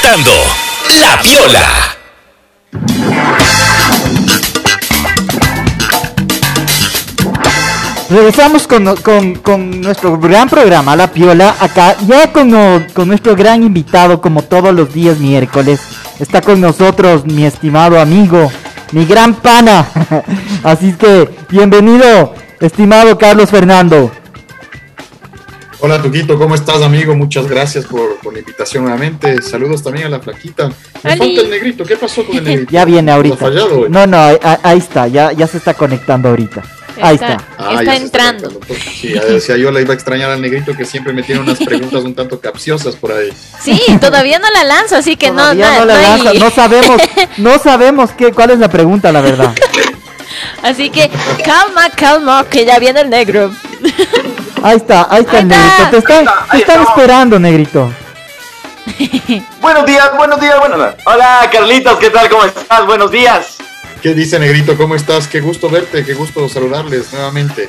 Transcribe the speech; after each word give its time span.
La 0.00 1.16
Viola. 1.22 1.96
Regresamos 8.08 8.68
con, 8.68 9.80
nuestro 9.80 10.18
gran 10.18 10.48
programa, 10.48 10.94
La 10.94 11.10
Piola, 11.10 11.56
acá, 11.58 11.96
ya 12.06 12.32
con, 12.32 12.50
con 12.94 13.08
nuestro 13.08 13.34
gran 13.34 13.64
invitado, 13.64 14.20
como 14.20 14.42
todos 14.42 14.72
los 14.72 14.94
días 14.94 15.18
miércoles. 15.18 15.80
Está 16.20 16.42
con 16.42 16.60
nosotros 16.60 17.24
mi 17.24 17.44
estimado 17.44 18.00
amigo, 18.00 18.52
mi 18.92 19.04
gran 19.04 19.34
pana. 19.34 19.88
Así 20.62 20.92
que, 20.92 21.28
bienvenido, 21.48 22.34
estimado 22.60 23.18
Carlos 23.18 23.50
Fernando. 23.50 24.12
Hola 25.80 26.02
Tuquito, 26.02 26.36
¿cómo 26.36 26.56
estás 26.56 26.82
amigo? 26.82 27.14
Muchas 27.14 27.46
gracias 27.46 27.84
por, 27.84 28.18
la 28.32 28.40
invitación 28.40 28.82
nuevamente. 28.82 29.40
Saludos 29.40 29.80
también 29.80 30.06
a 30.06 30.08
la 30.08 30.18
flaquita. 30.18 30.72
Me 31.04 31.16
falta 31.16 31.40
el 31.40 31.50
negrito, 31.50 31.84
¿qué 31.84 31.96
pasó 31.96 32.26
con 32.26 32.36
el 32.36 32.44
negrito? 32.44 32.72
ya 32.72 32.84
viene 32.84 33.12
ahorita. 33.12 33.48
no, 33.88 34.06
no, 34.08 34.18
ahí, 34.62 34.78
está, 34.78 35.06
ya, 35.06 35.30
ya 35.30 35.46
se 35.46 35.58
está 35.58 35.74
conectando 35.74 36.30
ahorita. 36.30 36.64
Ahí 37.00 37.14
está. 37.14 37.34
está 37.34 37.92
ah, 37.92 37.96
entrando. 37.96 38.50
sí, 38.92 39.12
decía 39.12 39.56
yo 39.56 39.70
le 39.70 39.82
iba 39.82 39.92
a 39.92 39.94
extrañar 39.94 40.32
al 40.32 40.42
negrito 40.42 40.76
que 40.76 40.84
siempre 40.84 41.12
me 41.12 41.22
tiene 41.22 41.42
unas 41.42 41.58
preguntas 41.58 42.02
un 42.02 42.12
tanto 42.12 42.40
capciosas 42.40 42.96
por 42.96 43.12
ahí. 43.12 43.32
Sí, 43.60 43.80
todavía 44.00 44.40
no 44.40 44.50
la 44.50 44.64
lanzo, 44.64 44.96
así 44.96 45.14
que 45.14 45.30
no, 45.30 45.54
no, 45.54 45.84
la 45.84 46.18
no 46.40 46.50
sabemos, 46.50 47.00
no 47.36 47.56
sabemos 47.60 48.10
qué, 48.18 48.32
cuál 48.32 48.50
es 48.50 48.58
la 48.58 48.68
pregunta, 48.68 49.12
la 49.12 49.20
verdad. 49.20 49.54
Así 50.60 50.90
que 50.90 51.08
calma, 51.44 51.88
calma, 51.90 52.44
que 52.50 52.64
ya 52.64 52.80
viene 52.80 53.02
el 53.02 53.10
negro. 53.10 53.52
Ahí 54.62 54.76
está, 54.76 55.06
ahí 55.10 55.22
está 55.22 55.38
el 55.38 55.48
negrito. 55.48 55.90
Te, 55.90 55.96
están, 56.58 56.82
esperando, 56.82 57.38
negrito. 57.38 57.92
buenos 59.60 59.86
días, 59.86 60.16
buenos 60.16 60.40
días, 60.40 60.58
buenos 60.58 60.78
días. 60.78 60.96
Hola, 61.04 61.48
Carlitos, 61.52 61.98
¿qué 61.98 62.10
tal? 62.10 62.28
¿Cómo 62.28 62.44
estás? 62.44 62.86
Buenos 62.86 63.10
días. 63.10 63.58
¿Qué 64.02 64.14
dice 64.14 64.38
Negrito? 64.38 64.76
¿Cómo 64.76 64.94
estás? 64.94 65.26
Qué 65.26 65.40
gusto 65.40 65.68
verte, 65.68 66.04
qué 66.04 66.14
gusto 66.14 66.48
saludarles 66.48 67.12
nuevamente. 67.12 67.68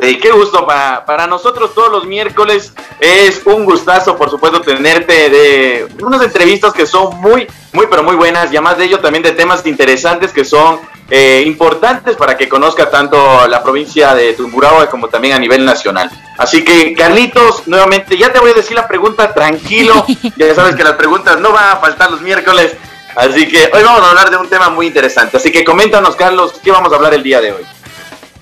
Eh, 0.00 0.18
qué 0.18 0.30
gusto, 0.30 0.66
para, 0.66 1.04
para 1.04 1.26
nosotros 1.26 1.74
todos 1.74 1.90
los 1.90 2.06
miércoles 2.06 2.72
es 3.00 3.42
un 3.44 3.64
gustazo, 3.64 4.16
por 4.16 4.30
supuesto, 4.30 4.60
tenerte 4.60 5.30
de 5.30 5.88
unas 6.02 6.22
entrevistas 6.22 6.72
que 6.72 6.86
son 6.86 7.20
muy, 7.20 7.46
muy, 7.72 7.86
pero 7.88 8.02
muy 8.02 8.16
buenas 8.16 8.46
y 8.46 8.56
además 8.56 8.78
de 8.78 8.84
ello 8.84 9.00
también 9.00 9.22
de 9.22 9.32
temas 9.32 9.64
interesantes 9.66 10.32
que 10.32 10.44
son 10.44 10.80
eh, 11.14 11.42
importantes 11.44 12.16
para 12.16 12.38
que 12.38 12.48
conozca 12.48 12.88
tanto 12.88 13.46
la 13.46 13.62
provincia 13.62 14.14
de 14.14 14.32
Tumburahua 14.32 14.88
como 14.88 15.08
también 15.08 15.34
a 15.34 15.38
nivel 15.38 15.62
nacional. 15.62 16.10
Así 16.38 16.64
que, 16.64 16.94
Carlitos, 16.94 17.68
nuevamente, 17.68 18.16
ya 18.16 18.32
te 18.32 18.40
voy 18.40 18.52
a 18.52 18.54
decir 18.54 18.74
la 18.74 18.88
pregunta 18.88 19.34
tranquilo, 19.34 20.06
ya 20.38 20.54
sabes 20.54 20.74
que 20.74 20.82
las 20.82 20.94
preguntas 20.94 21.38
no 21.38 21.52
van 21.52 21.68
a 21.68 21.76
faltar 21.76 22.10
los 22.10 22.22
miércoles, 22.22 22.72
Así 23.14 23.46
que 23.46 23.68
hoy 23.74 23.82
vamos 23.82 24.00
a 24.00 24.08
hablar 24.08 24.30
de 24.30 24.38
un 24.38 24.48
tema 24.48 24.70
muy 24.70 24.86
interesante. 24.86 25.36
Así 25.36 25.52
que 25.52 25.64
coméntanos, 25.64 26.16
Carlos, 26.16 26.54
¿qué 26.64 26.70
vamos 26.70 26.90
a 26.90 26.96
hablar 26.96 27.12
el 27.12 27.22
día 27.22 27.42
de 27.42 27.52
hoy? 27.52 27.62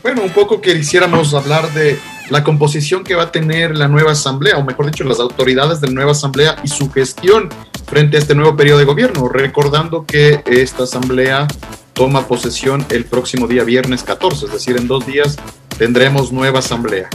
Bueno, 0.00 0.22
un 0.22 0.30
poco 0.30 0.60
que 0.60 0.76
quisiéramos 0.76 1.34
hablar 1.34 1.72
de 1.72 1.98
la 2.28 2.44
composición 2.44 3.02
que 3.02 3.16
va 3.16 3.24
a 3.24 3.32
tener 3.32 3.76
la 3.76 3.88
nueva 3.88 4.12
asamblea, 4.12 4.58
o 4.58 4.62
mejor 4.62 4.86
dicho, 4.86 5.02
las 5.02 5.18
autoridades 5.18 5.80
de 5.80 5.88
la 5.88 5.94
nueva 5.94 6.12
asamblea 6.12 6.54
y 6.62 6.68
su 6.68 6.88
gestión 6.92 7.48
frente 7.84 8.16
a 8.16 8.20
este 8.20 8.36
nuevo 8.36 8.54
periodo 8.54 8.78
de 8.78 8.84
gobierno, 8.84 9.28
recordando 9.28 10.06
que 10.06 10.44
esta 10.46 10.84
asamblea 10.84 11.48
toma 11.92 12.26
posesión 12.26 12.86
el 12.90 13.04
próximo 13.04 13.46
día 13.46 13.64
viernes 13.64 14.02
14, 14.02 14.46
es 14.46 14.52
decir, 14.52 14.76
en 14.76 14.88
dos 14.88 15.06
días 15.06 15.36
tendremos 15.78 16.32
nueva 16.32 16.60
asamblea. 16.60 17.08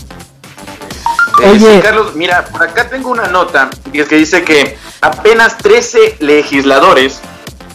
Oye. 1.43 1.81
Carlos, 1.81 2.15
mira, 2.15 2.45
por 2.45 2.63
acá 2.63 2.89
tengo 2.89 3.09
una 3.09 3.27
nota 3.27 3.69
que 3.91 4.05
dice 4.15 4.43
que 4.43 4.77
apenas 5.01 5.57
13 5.57 6.17
legisladores 6.19 7.19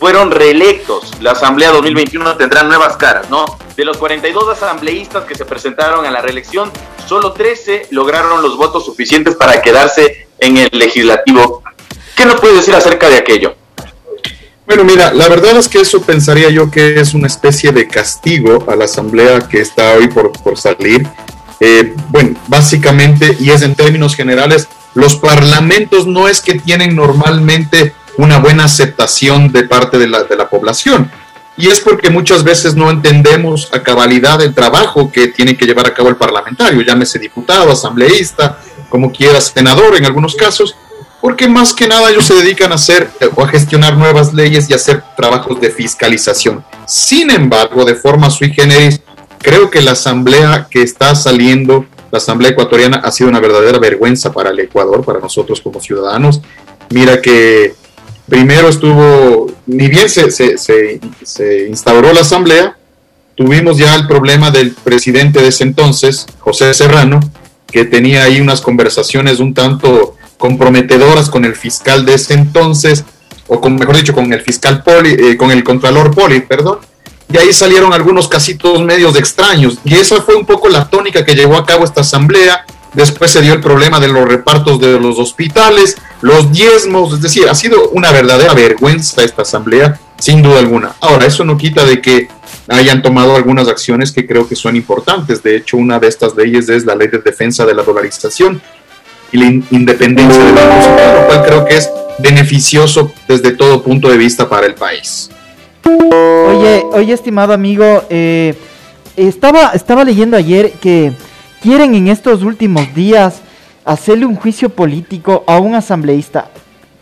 fueron 0.01 0.31
reelectos. 0.31 1.13
La 1.21 1.33
Asamblea 1.33 1.71
2021 1.71 2.37
tendrá 2.37 2.63
nuevas 2.63 2.97
caras, 2.97 3.29
¿no? 3.29 3.45
De 3.77 3.85
los 3.85 3.99
42 3.99 4.49
asambleístas 4.49 5.25
que 5.25 5.35
se 5.35 5.45
presentaron 5.45 6.07
a 6.07 6.11
la 6.11 6.23
reelección, 6.23 6.73
solo 7.07 7.33
13 7.33 7.89
lograron 7.91 8.43
los 8.43 8.57
votos 8.57 8.87
suficientes 8.87 9.37
para 9.37 9.61
quedarse 9.61 10.27
en 10.39 10.57
el 10.57 10.71
legislativo. 10.73 11.63
¿Qué 12.17 12.25
nos 12.25 12.41
puede 12.41 12.55
decir 12.55 12.75
acerca 12.75 13.11
de 13.11 13.17
aquello? 13.17 13.55
Bueno, 14.71 14.85
mira, 14.85 15.13
la 15.13 15.29
verdad 15.29 15.57
es 15.57 15.69
que 15.69 15.81
eso 15.81 16.01
pensaría 16.01 16.49
yo 16.49 16.71
que 16.71 17.01
es 17.01 17.13
una 17.13 17.27
especie 17.27 17.73
de 17.73 17.89
castigo 17.89 18.65
a 18.69 18.77
la 18.77 18.85
asamblea 18.85 19.41
que 19.41 19.61
está 19.61 19.95
hoy 19.95 20.07
por, 20.07 20.31
por 20.31 20.57
salir. 20.57 21.09
Eh, 21.59 21.97
bueno, 22.09 22.39
básicamente, 22.47 23.37
y 23.41 23.51
es 23.51 23.63
en 23.63 23.75
términos 23.75 24.15
generales, 24.15 24.69
los 24.95 25.17
parlamentos 25.17 26.07
no 26.07 26.29
es 26.29 26.41
que 26.41 26.55
tienen 26.55 26.95
normalmente 26.95 27.95
una 28.17 28.39
buena 28.39 28.63
aceptación 28.63 29.51
de 29.51 29.65
parte 29.65 29.99
de 29.99 30.07
la, 30.07 30.23
de 30.23 30.37
la 30.37 30.49
población. 30.49 31.11
Y 31.57 31.67
es 31.67 31.81
porque 31.81 32.09
muchas 32.09 32.45
veces 32.45 32.77
no 32.77 32.91
entendemos 32.91 33.71
a 33.73 33.83
cabalidad 33.83 34.41
el 34.41 34.55
trabajo 34.55 35.11
que 35.11 35.27
tiene 35.27 35.57
que 35.57 35.67
llevar 35.67 35.89
a 35.89 35.95
cabo 35.95 36.11
el 36.11 36.17
parlamentario, 36.17 36.81
llámese 36.83 37.19
diputado, 37.19 37.73
asambleísta, 37.73 38.61
como 38.89 39.11
quiera, 39.11 39.41
senador 39.41 39.97
en 39.97 40.07
algunos 40.07 40.37
casos, 40.37 40.77
porque 41.21 41.49
más 41.49 41.75
que 41.75 41.87
nada 41.87 42.11
ellos 42.11 42.25
se 42.25 42.35
dedican 42.35 42.73
a 42.73 42.77
hacer 42.77 43.11
o 43.35 43.43
a 43.43 43.49
gestionar 43.49 43.97
nuevas 43.97 44.33
leyes 44.33 44.71
y 44.71 44.75
hacer 44.75 45.03
trabajos 45.17 45.61
de 45.61 45.71
fiscalización. 45.71 46.65
Sin 46.87 47.31
embargo, 47.31 47.85
de 47.85 47.95
forma 47.95 48.31
sui 48.31 48.53
generis, 48.53 49.01
creo 49.39 49.71
que 49.71 49.83
la 49.83 49.93
asamblea 49.93 50.67
que 50.71 50.83
está 50.83 51.15
saliendo, 51.15 51.85
la 52.11 52.19
asamblea 52.19 52.53
ecuatoriana, 52.53 52.99
ha 52.99 53.11
sido 53.11 53.29
una 53.29 53.41
verdadera 53.41 53.79
vergüenza 53.79 54.33
para 54.33 54.51
el 54.51 54.61
Ecuador, 54.61 55.05
para 55.05 55.21
nosotros 55.21 55.61
como 55.61 55.81
ciudadanos. 55.81 56.41
Mira 56.91 57.21
que 57.21 57.75
primero 58.29 58.69
estuvo, 58.69 59.53
ni 59.67 59.89
bien 59.89 60.09
se, 60.09 60.31
se, 60.31 61.67
instauró 61.69 62.13
la 62.13 62.21
asamblea, 62.21 62.77
tuvimos 63.35 63.77
ya 63.77 63.95
el 63.95 64.07
problema 64.07 64.51
del 64.51 64.73
presidente 64.73 65.41
de 65.41 65.49
ese 65.49 65.65
entonces, 65.65 66.27
José 66.39 66.73
Serrano, 66.73 67.21
que 67.71 67.85
tenía 67.85 68.25
ahí 68.25 68.41
unas 68.41 68.61
conversaciones 68.61 69.39
un 69.39 69.55
tanto 69.55 70.17
comprometedoras 70.41 71.31
con 71.31 71.45
el 71.45 71.55
fiscal 71.55 72.05
de 72.05 72.15
ese 72.15 72.35
entonces, 72.35 73.05
o 73.47 73.61
con, 73.61 73.77
mejor 73.77 73.97
dicho, 73.97 74.15
con 74.15 74.33
el 74.33 74.41
fiscal 74.41 74.83
Poli, 74.83 75.11
eh, 75.11 75.37
con 75.37 75.53
el 75.53 75.63
contralor 75.63 76.13
Poli, 76.13 76.41
perdón, 76.41 76.79
y 77.33 77.37
ahí 77.37 77.53
salieron 77.53 77.93
algunos 77.93 78.27
casitos 78.27 78.81
medios 78.81 79.15
extraños, 79.15 79.79
y 79.85 79.95
esa 79.95 80.21
fue 80.23 80.35
un 80.35 80.47
poco 80.47 80.69
la 80.69 80.89
tónica 80.89 81.25
que 81.25 81.37
llevó 81.37 81.57
a 81.57 81.65
cabo 81.65 81.85
esta 81.85 82.01
asamblea, 82.01 82.65
Después 82.93 83.31
se 83.31 83.41
dio 83.41 83.53
el 83.53 83.61
problema 83.61 84.01
de 84.01 84.09
los 84.09 84.27
repartos 84.27 84.81
de 84.81 84.99
los 84.99 85.19
hospitales, 85.19 85.97
los 86.23 86.51
diezmos, 86.51 87.15
es 87.15 87.23
decir, 87.23 87.49
ha 87.49 87.55
sido 87.55 87.91
una 87.91 88.11
verdadera 88.11 88.53
vergüenza 88.53 89.23
esta 89.23 89.43
asamblea, 89.43 90.01
sin 90.19 90.43
duda 90.43 90.59
alguna. 90.59 90.97
Ahora, 91.01 91.27
eso 91.27 91.45
no 91.45 91.57
quita 91.57 91.85
de 91.85 92.01
que 92.01 92.29
hayan 92.69 93.01
tomado 93.01 93.37
algunas 93.37 93.69
acciones 93.69 94.11
que 94.11 94.27
creo 94.27 94.49
que 94.49 94.57
son 94.57 94.75
importantes. 94.75 95.41
De 95.41 95.57
hecho, 95.57 95.77
una 95.77 96.01
de 96.01 96.09
estas 96.09 96.35
leyes 96.35 96.69
es 96.69 96.85
la 96.85 96.97
ley 96.97 97.07
de 97.07 97.19
defensa 97.19 97.65
de 97.65 97.75
la 97.75 97.85
dolarización 97.85 98.61
y 99.33 99.39
la 99.39 99.47
independencia 99.71 100.45
del 100.45 100.55
Banco 100.55 100.83
Central, 100.83 101.21
lo 101.21 101.27
cual 101.27 101.45
creo 101.45 101.65
que 101.65 101.77
es 101.77 101.91
beneficioso 102.19 103.13
desde 103.29 103.53
todo 103.53 103.83
punto 103.83 104.09
de 104.09 104.19
vista 104.19 104.49
para 104.49 104.67
el 104.67 104.75
país. 104.75 105.31
Oye, 105.85 106.85
oye, 106.93 107.13
estimado 107.13 107.53
amigo, 107.53 108.05
eh, 108.11 108.55
estaba, 109.17 109.71
estaba 109.71 110.05
leyendo 110.05 110.37
ayer 110.37 110.73
que 110.73 111.13
quieren 111.63 111.95
en 111.95 112.09
estos 112.09 112.43
últimos 112.43 112.95
días 112.95 113.41
hacerle 113.85 114.27
un 114.27 114.37
juicio 114.37 114.69
político 114.69 115.45
a 115.47 115.59
un 115.59 115.75
asambleísta. 115.75 116.51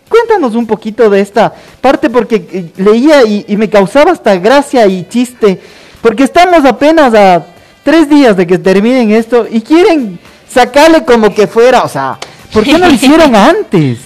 Cuéntanos 0.09 0.55
un 0.55 0.67
poquito 0.67 1.11
de 1.11 1.21
esta 1.21 1.53
parte 1.81 2.09
porque 2.09 2.47
eh, 2.50 2.71
leía 2.77 3.25
y, 3.25 3.56
me 3.56 3.69
causaba 3.69 4.12
hasta 4.12 4.37
gracia 4.37 4.87
y 4.87 5.06
chiste, 5.09 5.61
porque 6.00 6.25
estamos 6.25 6.65
apenas 6.65 7.15
a 7.15 7.44
tres 7.84 8.09
días 8.09 8.37
de 8.37 8.47
que 8.47 8.59
terminen 8.59 9.11
esto 9.11 9.47
y 9.50 9.61
quieren 9.61 10.19
sacarle 10.53 11.05
como 11.05 11.35
que 11.35 11.47
fuera, 11.47 11.83
o 11.83 11.89
sea, 11.89 12.19
¿por 12.53 12.65
qué 12.65 12.73
no 12.73 12.87
lo 12.87 12.93
hicieron 12.93 13.35
antes? 13.37 13.99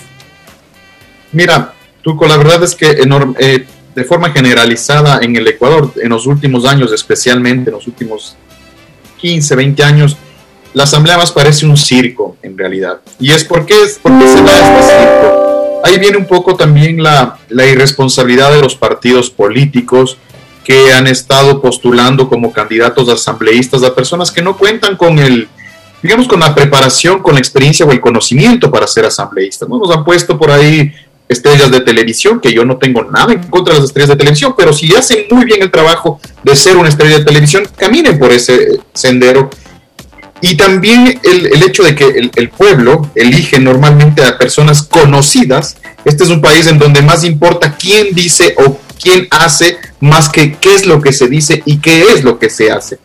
Mira, 1.32 1.72
Tuco, 2.02 2.26
la 2.26 2.36
verdad 2.36 2.62
es 2.62 2.74
que 2.74 2.96
eh, 3.38 3.66
de 3.94 4.04
forma 4.04 4.30
generalizada 4.30 5.20
en 5.22 5.36
el 5.36 5.46
Ecuador, 5.46 5.92
en 5.96 6.10
los 6.10 6.26
últimos 6.26 6.66
años, 6.66 6.92
especialmente 6.92 7.70
en 7.70 7.76
los 7.76 7.86
últimos 7.86 8.36
15, 9.20 9.54
20 9.54 9.84
años, 9.84 10.16
la 10.74 10.84
asamblea 10.84 11.16
más 11.16 11.30
parece 11.30 11.66
un 11.66 11.76
circo 11.76 12.36
en 12.42 12.56
realidad. 12.56 13.00
Y 13.20 13.30
es 13.30 13.44
porque, 13.44 13.74
es 13.82 13.98
porque 14.02 14.26
se 14.26 14.42
da 14.42 14.78
este 14.78 14.94
circo. 14.94 15.80
Ahí 15.84 15.98
viene 15.98 16.16
un 16.16 16.26
poco 16.26 16.56
también 16.56 17.02
la, 17.02 17.38
la 17.48 17.66
irresponsabilidad 17.66 18.52
de 18.52 18.62
los 18.62 18.74
partidos 18.74 19.30
políticos 19.30 20.16
que 20.64 20.92
han 20.92 21.06
estado 21.06 21.60
postulando 21.60 22.28
como 22.28 22.52
candidatos 22.52 23.08
asambleístas 23.08 23.82
a 23.82 23.94
personas 23.94 24.30
que 24.30 24.42
no 24.42 24.56
cuentan 24.56 24.96
con 24.96 25.18
el, 25.18 25.48
digamos, 26.02 26.26
con 26.26 26.40
la 26.40 26.54
preparación, 26.54 27.22
con 27.22 27.34
la 27.34 27.40
experiencia 27.40 27.86
o 27.86 27.92
el 27.92 28.00
conocimiento 28.00 28.70
para 28.70 28.86
ser 28.86 29.06
asambleístas. 29.06 29.68
¿no? 29.68 29.78
Nos 29.78 29.90
han 29.90 30.04
puesto 30.04 30.36
por 30.38 30.50
ahí 30.50 30.92
estrellas 31.28 31.70
de 31.70 31.80
televisión, 31.80 32.40
que 32.40 32.52
yo 32.52 32.64
no 32.64 32.76
tengo 32.76 33.04
nada 33.04 33.32
en 33.32 33.42
contra 33.44 33.74
de 33.74 33.80
las 33.80 33.88
estrellas 33.88 34.10
de 34.10 34.16
televisión, 34.16 34.54
pero 34.56 34.72
si 34.72 34.94
hacen 34.94 35.24
muy 35.30 35.44
bien 35.44 35.62
el 35.62 35.70
trabajo 35.70 36.20
de 36.42 36.54
ser 36.54 36.76
una 36.76 36.88
estrella 36.88 37.18
de 37.18 37.24
televisión, 37.24 37.66
caminen 37.76 38.18
por 38.18 38.32
ese 38.32 38.80
sendero 38.92 39.50
Y 40.40 40.56
también 40.56 41.20
el, 41.22 41.46
el 41.46 41.62
hecho 41.62 41.84
de 41.84 41.94
que 41.94 42.04
el, 42.04 42.30
el, 42.34 42.48
pueblo 42.48 43.10
elige 43.14 43.60
normalmente 43.60 44.24
a 44.24 44.36
personas 44.36 44.82
conocidas. 44.82 45.76
Este 46.04 46.24
es 46.24 46.30
un 46.30 46.40
país 46.40 46.66
en 46.66 46.80
donde 46.80 47.00
más 47.00 47.22
importa 47.22 47.76
quién 47.76 48.12
dice 48.12 48.54
o 48.58 48.76
quién 49.00 49.28
hace 49.30 49.78
más 50.00 50.28
que 50.28 50.54
qué 50.54 50.74
es 50.74 50.84
lo 50.84 51.00
que 51.00 51.12
se 51.12 51.28
dice 51.28 51.62
y 51.64 51.78
qué 51.78 52.02
es 52.12 52.24
lo 52.24 52.40
que 52.40 52.50
se 52.50 52.72
hace. 52.72 52.98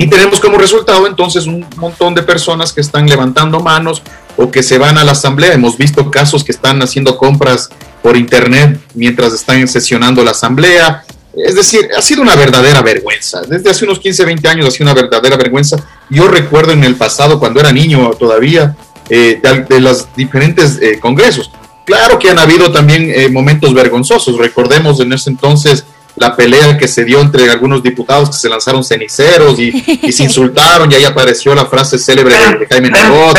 Y 0.00 0.06
tenemos 0.06 0.38
como 0.38 0.56
resultado 0.56 1.08
entonces 1.08 1.46
un 1.46 1.66
montón 1.76 2.14
de 2.14 2.22
personas 2.22 2.72
que 2.72 2.80
están 2.80 3.06
levantando 3.06 3.58
manos 3.58 4.00
o 4.36 4.48
que 4.48 4.62
se 4.62 4.78
van 4.78 4.96
a 4.96 5.04
la 5.04 5.12
asamblea. 5.12 5.52
Hemos 5.52 5.76
visto 5.76 6.08
casos 6.08 6.44
que 6.44 6.52
están 6.52 6.80
haciendo 6.80 7.18
compras 7.18 7.68
por 8.00 8.16
internet 8.16 8.80
mientras 8.94 9.32
están 9.32 9.66
sesionando 9.66 10.22
la 10.22 10.30
asamblea. 10.30 11.04
Es 11.34 11.56
decir, 11.56 11.88
ha 11.96 12.00
sido 12.00 12.22
una 12.22 12.36
verdadera 12.36 12.80
vergüenza. 12.80 13.42
Desde 13.42 13.70
hace 13.70 13.84
unos 13.84 13.98
15, 13.98 14.24
20 14.24 14.48
años 14.48 14.68
ha 14.68 14.70
sido 14.70 14.84
una 14.84 14.94
verdadera 14.94 15.36
vergüenza. 15.36 15.76
Yo 16.08 16.28
recuerdo 16.28 16.72
en 16.72 16.84
el 16.84 16.94
pasado, 16.94 17.40
cuando 17.40 17.58
era 17.58 17.72
niño 17.72 18.10
todavía, 18.10 18.76
eh, 19.10 19.40
de, 19.42 19.64
de, 19.64 19.80
los 19.80 20.06
diferentes 20.14 20.78
eh, 20.80 21.00
congresos. 21.00 21.50
Claro 21.84 22.18
que 22.20 22.30
han 22.30 22.38
habido 22.38 22.70
también 22.70 23.10
eh, 23.12 23.28
momentos 23.28 23.74
vergonzosos. 23.74 24.38
Recordemos 24.38 25.00
en 25.00 25.12
ese 25.12 25.30
entonces 25.30 25.84
la 26.18 26.34
pelea 26.34 26.76
que 26.76 26.88
se 26.88 27.04
dio 27.04 27.20
entre 27.20 27.50
algunos 27.50 27.82
diputados 27.82 28.30
que 28.30 28.36
se 28.36 28.48
lanzaron 28.48 28.84
ceniceros 28.84 29.58
y, 29.58 30.00
y 30.02 30.12
se 30.12 30.22
insultaron 30.28 30.90
y 30.90 30.94
ahí 30.94 31.04
apareció 31.04 31.54
la 31.54 31.66
frase 31.66 31.98
célebre 31.98 32.34
de, 32.34 32.58
de 32.58 32.66
Jaime 32.66 32.90
Nebot. 32.90 33.38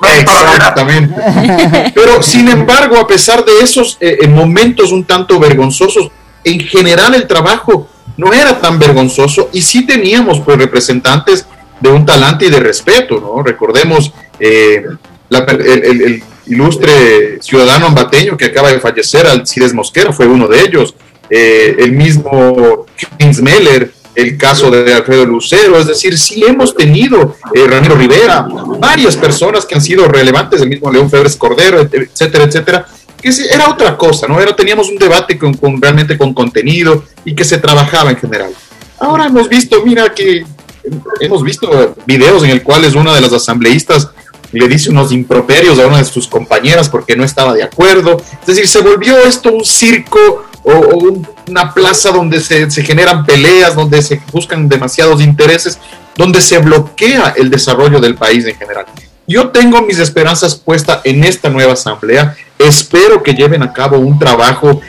Exactamente. 0.00 1.14
Pero 1.94 2.22
sin 2.22 2.48
embargo, 2.48 2.98
a 2.98 3.06
pesar 3.06 3.44
de 3.44 3.60
esos 3.60 3.96
eh, 4.00 4.26
momentos 4.28 4.92
un 4.92 5.04
tanto 5.04 5.38
vergonzosos, 5.38 6.10
en 6.44 6.60
general 6.60 7.14
el 7.14 7.26
trabajo 7.26 7.88
no 8.16 8.32
era 8.32 8.60
tan 8.60 8.78
vergonzoso 8.78 9.50
y 9.52 9.62
sí 9.62 9.86
teníamos 9.86 10.40
pues 10.40 10.58
representantes 10.58 11.46
de 11.80 11.90
un 11.90 12.06
talante 12.06 12.46
y 12.46 12.50
de 12.50 12.60
respeto, 12.60 13.20
¿no? 13.20 13.42
Recordemos 13.42 14.12
eh, 14.38 14.84
la, 15.28 15.38
el, 15.40 15.84
el, 15.84 16.02
el, 16.02 16.22
ilustre 16.46 17.42
ciudadano 17.42 17.86
ambateño 17.86 18.36
que 18.36 18.46
acaba 18.46 18.70
de 18.70 18.78
fallecer, 18.78 19.26
Alcides 19.26 19.74
Mosquera, 19.74 20.12
fue 20.12 20.26
uno 20.26 20.46
de 20.46 20.60
ellos, 20.60 20.94
eh, 21.30 21.76
el 21.78 21.92
mismo 21.92 22.86
James 23.18 23.40
Meller, 23.40 23.92
el 24.14 24.38
caso 24.38 24.70
de 24.70 24.94
Alfredo 24.94 25.26
Lucero, 25.26 25.78
es 25.78 25.86
decir, 25.86 26.18
sí 26.18 26.42
hemos 26.46 26.74
tenido 26.74 27.36
eh, 27.54 27.66
Ramiro 27.66 27.94
Rivera, 27.96 28.46
varias 28.80 29.14
personas 29.14 29.66
que 29.66 29.74
han 29.74 29.82
sido 29.82 30.08
relevantes, 30.08 30.62
el 30.62 30.70
mismo 30.70 30.90
León 30.90 31.10
Febres 31.10 31.36
Cordero, 31.36 31.80
etcétera, 31.80 32.44
etcétera, 32.44 32.86
que 33.20 33.30
era 33.50 33.68
otra 33.68 33.96
cosa, 33.96 34.26
¿no? 34.26 34.40
Era, 34.40 34.56
teníamos 34.56 34.88
un 34.88 34.96
debate 34.96 35.38
realmente 35.80 36.16
con 36.16 36.32
contenido 36.32 37.04
y 37.24 37.34
que 37.34 37.44
se 37.44 37.58
trabajaba 37.58 38.10
en 38.10 38.16
general. 38.16 38.50
Ahora 38.98 39.26
hemos 39.26 39.48
visto, 39.48 39.84
mira 39.84 40.14
que 40.14 40.44
hemos 41.20 41.42
visto 41.42 41.94
videos 42.06 42.42
en 42.44 42.50
el 42.50 42.62
cuales 42.62 42.94
una 42.94 43.14
de 43.14 43.20
las 43.20 43.32
asambleístas 43.32 44.08
le 44.52 44.68
dice 44.68 44.90
unos 44.90 45.12
improperios 45.12 45.78
a 45.78 45.86
una 45.86 45.98
de 45.98 46.04
sus 46.04 46.26
compañeras 46.28 46.88
porque 46.88 47.16
no 47.16 47.24
estaba 47.24 47.52
de 47.52 47.62
acuerdo. 47.62 48.16
Es 48.40 48.46
decir, 48.46 48.66
se 48.68 48.80
volvió 48.80 49.18
esto 49.18 49.52
un 49.52 49.64
circo 49.64 50.44
o, 50.66 50.72
o 50.72 50.96
un, 50.98 51.28
una 51.48 51.72
plaza 51.72 52.10
donde 52.10 52.40
se, 52.40 52.68
se, 52.70 52.82
generan 52.82 53.24
peleas, 53.24 53.76
donde 53.76 54.02
se 54.02 54.20
buscan 54.32 54.68
demasiados 54.68 55.22
intereses, 55.22 55.78
donde 56.16 56.40
se 56.40 56.58
bloquea 56.58 57.34
el 57.36 57.50
desarrollo 57.50 58.00
del 58.00 58.16
país 58.16 58.44
en 58.46 58.56
general. 58.56 58.84
Yo 59.28 59.50
tengo 59.50 59.82
mis 59.82 60.00
esperanzas 60.00 60.56
puestas 60.56 61.00
en 61.04 61.22
esta 61.22 61.50
nueva 61.50 61.74
asamblea. 61.74 62.36
Espero 62.58 63.22
que 63.22 63.34
lleven 63.34 63.62
a 63.62 63.72
cabo 63.72 63.98
un 63.98 64.18
trabajo 64.18 64.80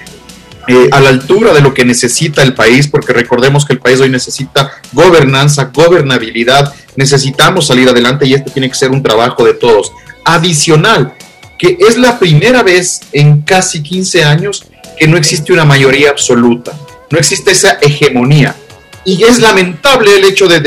eh, 0.68 0.90
a 0.92 1.00
la 1.00 1.10
altura 1.10 1.54
de 1.54 1.62
lo 1.62 1.76
que 1.76 1.86
necesita 1.86 2.42
el 2.42 2.56
país, 2.56 2.88
porque 2.88 3.14
recordemos 3.14 3.64
que 3.64 3.74
el 3.74 3.80
país 3.80 4.00
hoy 4.00 4.10
necesita 4.10 4.72
gobernanza, 4.94 5.72
gobernabilidad, 5.74 6.74
necesitamos 6.96 7.68
salir 7.68 7.88
adelante 7.88 8.26
y 8.26 8.34
este 8.34 8.50
tiene 8.50 8.68
que 8.68 8.76
ser 8.76 8.90
un 8.90 9.04
trabajo 9.04 9.46
de 9.46 9.54
todos. 9.54 9.92
Adicional, 10.26 11.14
que 11.60 11.78
es 11.80 11.98
la 11.98 12.18
primera 12.18 12.64
vez 12.64 13.02
en 13.12 13.42
casi 13.42 13.84
15 13.84 14.24
años 14.24 14.66
que 14.98 15.08
no 15.08 15.18
existe 15.18 15.54
una 15.54 15.66
mayoría 15.66 16.10
absoluta, 16.10 16.74
no 17.10 17.18
existe 17.18 17.52
esa 17.52 17.78
hegemonía. 17.82 18.56
Y 19.06 19.24
es 19.24 19.40
lamentable 19.40 20.18
el 20.18 20.26
hecho 20.26 20.50
de, 20.50 20.60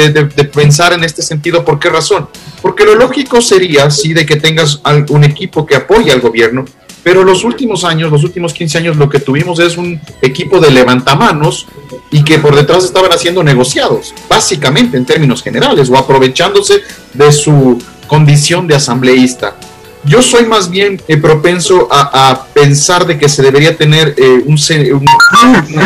pensar 0.47 0.95
en 0.95 1.05
este 1.05 1.21
sentido. 1.21 1.63
¿Por 1.63 1.79
qué 1.79 1.91
razón? 1.91 2.27
Porque 2.63 2.87
lo 2.87 2.95
lógico 2.95 3.43
sería, 3.43 3.91
sí, 3.91 4.15
de 4.15 4.25
que 4.25 4.37
tengas 4.37 4.81
un 5.11 5.25
equipo 5.25 5.67
que 5.67 5.77
apoye 5.77 6.11
al 6.11 6.23
gobierno, 6.23 6.65
pero 7.03 7.23
los 7.23 7.45
últimos 7.45 7.85
años, 7.85 8.11
los 8.11 8.25
últimos 8.25 8.53
15 8.55 8.79
años, 8.79 8.97
lo 8.97 9.09
que 9.09 9.21
tuvimos 9.21 9.59
es 9.59 9.77
un 9.77 10.01
equipo 10.23 10.59
de 10.59 10.71
levantamanos 10.71 11.67
y 12.11 12.25
que 12.25 12.39
por 12.39 12.55
detrás 12.55 12.85
estaban 12.85 13.13
haciendo 13.13 13.43
negociados, 13.43 14.15
básicamente 14.29 14.97
en 14.97 15.07
términos 15.07 15.43
generales, 15.43 15.89
o 15.91 15.97
aprovechándose 15.97 16.81
de 17.15 17.33
su 17.33 17.79
condición 18.07 18.67
de 18.67 18.75
asambleísta. 18.75 19.57
Yo 20.05 20.23
soy 20.23 20.47
más 20.47 20.71
bien 20.71 21.01
eh, 21.09 21.19
propenso 21.19 21.87
a, 21.91 22.31
a, 22.31 22.45
pensar 22.47 23.07
de 23.07 23.19
que 23.19 23.29
se 23.29 23.43
debería 23.43 23.77
tener 23.77 24.15
eh, 24.17 24.43
un, 24.47 24.57
un, 24.57 25.07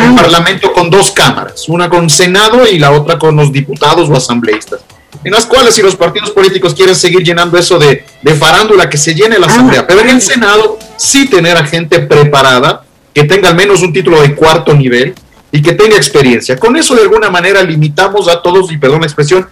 un, 0.08 0.16
parlamento 0.16 0.72
con 0.72 0.88
dos 0.88 1.10
cámaras, 1.10 1.68
una 1.68 1.90
con 1.90 2.08
Senado 2.08 2.64
y 2.66 2.78
la 2.78 2.92
otra 2.92 3.18
con 3.18 3.34
los 3.34 3.50
diputados 3.50 4.08
o 4.08 4.14
asambleístas, 4.14 4.80
en 5.24 5.32
las 5.32 5.46
cuales 5.46 5.74
si 5.74 5.82
los 5.82 5.96
partidos 5.96 6.30
políticos 6.30 6.74
quieren 6.74 6.94
seguir 6.94 7.24
llenando 7.24 7.58
eso 7.58 7.76
de, 7.76 8.04
de 8.22 8.34
farándula, 8.34 8.88
que 8.88 8.98
se 8.98 9.14
llene 9.14 9.36
la 9.36 9.46
asamblea, 9.46 9.84
pero 9.84 10.00
en 10.00 10.10
el 10.10 10.22
Senado 10.22 10.78
sí 10.96 11.28
tener 11.28 11.56
a 11.56 11.64
gente 11.64 11.98
preparada, 11.98 12.84
que 13.12 13.24
tenga 13.24 13.48
al 13.48 13.56
menos 13.56 13.82
un 13.82 13.92
título 13.92 14.22
de 14.22 14.34
cuarto 14.34 14.74
nivel 14.74 15.14
y 15.50 15.60
que 15.60 15.72
tenga 15.72 15.96
experiencia. 15.96 16.56
Con 16.56 16.76
eso 16.76 16.94
de 16.94 17.02
alguna 17.02 17.30
manera 17.30 17.62
limitamos 17.62 18.28
a 18.28 18.40
todos, 18.40 18.70
y 18.70 18.76
perdón 18.76 19.00
la 19.00 19.06
expresión, 19.06 19.46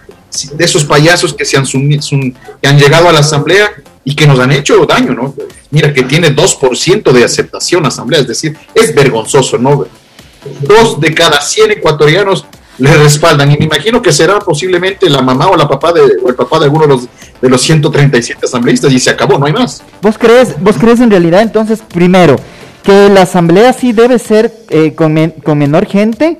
de 0.53 0.65
esos 0.65 0.85
payasos 0.85 1.33
que, 1.33 1.45
se 1.45 1.57
han, 1.57 1.65
que 1.65 2.67
han 2.67 2.79
llegado 2.79 3.09
a 3.09 3.13
la 3.13 3.19
asamblea 3.19 3.69
y 4.05 4.15
que 4.15 4.27
nos 4.27 4.39
han 4.39 4.51
hecho 4.51 4.85
daño, 4.85 5.13
¿no? 5.13 5.33
Mira 5.71 5.93
que 5.93 6.03
tiene 6.03 6.35
2% 6.35 7.11
de 7.11 7.23
aceptación 7.23 7.85
asamblea, 7.85 8.21
es 8.21 8.27
decir, 8.27 8.57
es 8.73 8.93
vergonzoso, 8.93 9.57
¿no? 9.57 9.85
Dos 10.61 10.99
de 10.99 11.13
cada 11.13 11.41
100 11.41 11.71
ecuatorianos 11.71 12.45
le 12.77 12.93
respaldan 12.97 13.51
y 13.51 13.57
me 13.57 13.65
imagino 13.65 14.01
que 14.01 14.11
será 14.11 14.39
posiblemente 14.39 15.09
la 15.09 15.21
mamá 15.21 15.47
o 15.47 15.55
la 15.55 15.67
papá 15.67 15.93
de, 15.93 16.01
o 16.23 16.29
el 16.29 16.35
papá 16.35 16.59
de 16.59 16.65
alguno 16.65 16.85
de 16.85 16.89
los, 16.89 17.07
de 17.41 17.49
los 17.49 17.61
137 17.61 18.45
asambleístas 18.45 18.91
y 18.91 18.99
se 18.99 19.09
acabó, 19.09 19.37
no 19.37 19.45
hay 19.45 19.53
más. 19.53 19.83
¿Vos 20.01 20.17
crees, 20.17 20.59
vos 20.59 20.75
crees 20.77 20.99
en 20.99 21.09
realidad 21.09 21.41
entonces, 21.41 21.81
primero, 21.81 22.35
que 22.83 23.09
la 23.09 23.21
asamblea 23.21 23.73
sí 23.73 23.93
debe 23.93 24.19
ser 24.19 24.51
eh, 24.69 24.93
con, 24.95 25.13
men 25.13 25.31
con 25.43 25.57
menor 25.57 25.85
gente? 25.85 26.39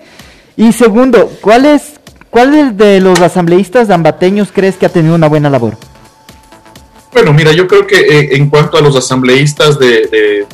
Y 0.58 0.74
segundo, 0.74 1.32
¿cuál 1.42 1.66
es, 1.66 1.94
¿cuál 2.30 2.76
de 2.76 3.00
los 3.00 3.22
asambleístas 3.22 3.90
ambateños 3.90 4.50
crees 4.52 4.76
que 4.76 4.86
ha 4.86 4.90
tenido 4.90 5.16
una 5.16 5.30
buena 5.30 5.50
labor? 5.50 5.78
Bueno, 7.14 7.32
mira, 7.32 7.52
yo 7.52 7.68
creo 7.68 7.86
que 7.86 8.00
eh, 8.00 8.36
en 8.36 8.50
cuanto 8.50 8.76
a 8.76 8.82
los 8.82 8.96
asambleístas 8.96 9.78
de, 9.78 10.08
de 10.08 10.48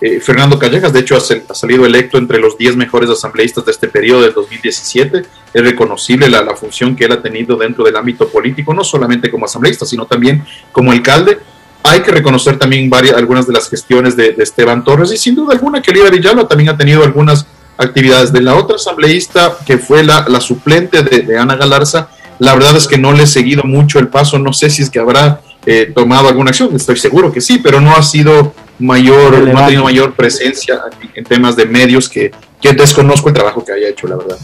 eh, 0.00 0.20
Fernando 0.20 0.58
Callejas, 0.58 0.92
de 0.92 1.00
hecho, 1.00 1.14
ha, 1.14 1.18
ha, 1.18 1.54
salido 1.54 1.86
electo 1.86 2.18
entre 2.18 2.40
los 2.40 2.58
10 2.58 2.74
mejores 2.74 3.08
asambleístas 3.08 3.64
de 3.64 3.70
este 3.70 3.86
periodo 3.86 4.22
del 4.22 4.32
2017. 4.32 5.22
Es 5.54 5.62
reconocible 5.62 6.28
la, 6.28 6.42
la, 6.42 6.56
función 6.56 6.96
que 6.96 7.04
él 7.04 7.12
ha 7.12 7.22
tenido 7.22 7.56
dentro 7.56 7.84
del 7.84 7.96
ámbito 7.96 8.28
político, 8.28 8.74
no 8.74 8.82
solamente 8.82 9.30
como 9.30 9.44
asambleísta, 9.44 9.86
sino 9.86 10.04
también 10.04 10.44
como 10.72 10.90
alcalde. 10.90 11.38
Hay 11.84 12.00
que 12.00 12.10
reconocer 12.10 12.58
también 12.58 12.90
varias, 12.90 13.16
algunas 13.16 13.46
de 13.46 13.52
las 13.52 13.70
gestiones 13.70 14.16
de, 14.16 14.34
Esteban 14.38 14.82
Torres 14.82 15.12
y 15.12 15.16
sin 15.16 15.36
duda 15.36 15.52
alguna 15.52 15.80
que 15.80 15.92
Lida 15.92 16.10
Villalba 16.10 16.48
también 16.48 16.70
ha 16.70 16.76
tenido 16.76 17.04
algunas 17.04 17.46
actividades. 17.76 18.32
De 18.32 18.40
la 18.40 18.56
otra 18.56 18.76
asambleísta, 18.76 19.58
que 19.64 19.78
fue 19.78 20.02
la, 20.02 20.26
la 20.28 20.40
suplente 20.40 21.02
de, 21.02 21.20
de 21.20 21.38
Ana 21.38 21.54
Galarza, 21.54 22.10
la 22.40 22.54
verdad 22.54 22.74
es 22.76 22.88
que 22.88 22.98
no 22.98 23.12
le 23.12 23.24
he 23.24 23.26
seguido 23.26 23.62
mucho 23.64 23.98
el 23.98 24.08
paso, 24.08 24.38
no 24.38 24.52
sé 24.52 24.70
si 24.70 24.82
es 24.82 24.90
que 24.90 24.98
habrá 24.98 25.42
eh, 25.66 25.92
tomado 25.94 26.26
alguna 26.26 26.50
acción, 26.50 26.74
estoy 26.74 26.96
seguro 26.96 27.30
que 27.30 27.40
sí, 27.40 27.58
pero 27.58 27.80
no 27.80 27.94
ha 27.94 28.02
sido 28.02 28.54
mayor, 28.78 29.46
no 29.46 29.58
ha 29.58 29.66
tenido 29.66 29.84
mayor 29.84 30.14
presencia 30.14 30.80
en 31.14 31.24
temas 31.24 31.54
de 31.54 31.66
medios 31.66 32.08
que, 32.08 32.32
que 32.60 32.72
desconozco 32.72 33.28
el 33.28 33.34
trabajo 33.34 33.62
que 33.62 33.72
haya 33.72 33.88
hecho, 33.88 34.08
la 34.08 34.16
verdad. 34.16 34.38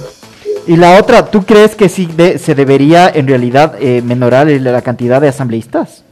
Y 0.66 0.76
la 0.76 0.98
otra, 1.00 1.26
¿tú 1.30 1.44
crees 1.44 1.74
que 1.74 1.88
sí 1.88 2.06
de, 2.06 2.38
se 2.38 2.54
debería 2.54 3.08
en 3.08 3.26
realidad 3.26 3.76
eh, 3.80 4.02
menorar 4.02 4.46
la 4.46 4.82
cantidad 4.82 5.20
de 5.20 5.28
asambleístas? 5.28 6.04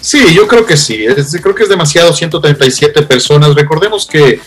Sí, 0.00 0.34
yo 0.34 0.46
creo 0.46 0.66
que 0.66 0.76
sí. 0.76 1.04
Es, 1.04 1.36
creo 1.40 1.54
que 1.54 1.62
es 1.62 1.68
demasiado 1.68 2.12
137 2.12 3.02
personas. 3.02 3.54
Recordemos 3.54 4.06
que, 4.06 4.38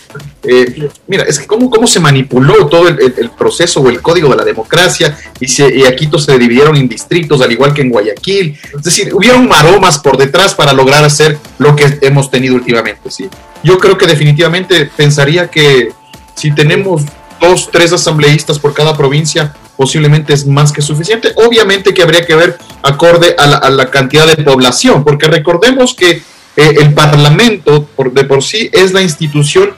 eh, 0.44 0.88
mira, 1.06 1.24
es 1.24 1.38
que 1.38 1.46
cómo, 1.46 1.68
cómo 1.68 1.86
se 1.86 1.98
manipuló 1.98 2.66
todo 2.68 2.86
el, 2.88 3.00
el, 3.00 3.14
el, 3.18 3.30
proceso 3.30 3.80
o 3.80 3.88
el 3.88 4.00
código 4.00 4.28
de 4.28 4.36
la 4.36 4.44
democracia 4.44 5.18
y, 5.40 5.48
se, 5.48 5.74
y 5.74 5.84
aquí 5.84 6.08
se 6.16 6.38
dividieron 6.38 6.76
en 6.76 6.88
distritos, 6.88 7.40
al 7.40 7.50
igual 7.50 7.74
que 7.74 7.82
en 7.82 7.90
Guayaquil. 7.90 8.58
Es 8.76 8.82
decir, 8.82 9.12
hubieron 9.12 9.48
maromas 9.48 9.98
por 9.98 10.16
detrás 10.16 10.54
para 10.54 10.72
lograr 10.72 11.04
hacer 11.04 11.38
lo 11.58 11.74
que 11.74 11.98
hemos 12.02 12.30
tenido 12.30 12.54
últimamente. 12.54 13.10
¿sí? 13.10 13.28
Yo 13.64 13.78
creo 13.78 13.98
que 13.98 14.06
definitivamente 14.06 14.88
pensaría 14.96 15.50
que 15.50 15.92
si 16.36 16.52
tenemos 16.52 17.02
dos, 17.40 17.68
tres 17.72 17.92
asambleístas 17.92 18.58
por 18.58 18.74
cada 18.74 18.96
provincia, 18.96 19.54
posiblemente 19.76 20.32
es 20.32 20.46
más 20.46 20.72
que 20.72 20.82
suficiente. 20.82 21.32
Obviamente 21.36 21.94
que 21.94 22.02
habría 22.02 22.24
que 22.24 22.34
ver 22.34 22.58
acorde 22.88 23.34
a 23.38 23.70
la, 23.70 23.90
cantidad 23.90 24.26
de 24.26 24.42
población, 24.42 25.04
porque 25.04 25.26
recordemos 25.26 25.94
que 25.94 26.10
eh, 26.10 26.22
el 26.56 26.94
Parlamento 26.94 27.88
de 28.12 28.24
por 28.24 28.42
sí 28.42 28.68
es 28.72 28.92
la 28.92 29.02
institución 29.02 29.70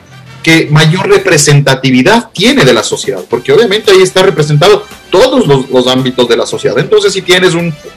que 0.43 0.69
mayor 0.71 1.09
representatividad 1.09 2.31
tiene 2.33 2.65
de 2.65 2.73
la 2.73 2.83
sociedad, 2.83 3.23
porque 3.29 3.53
obviamente 3.53 3.91
ahí 3.91 4.01
está 4.01 4.23
representado 4.23 4.85
todos 5.11 5.47
los, 5.47 5.87
ámbitos 5.87 6.29
de 6.29 6.37
la 6.37 6.47
sociedad. 6.47 6.79
Entonces, 6.79 7.13
si 7.13 7.23
tienes 7.23 7.55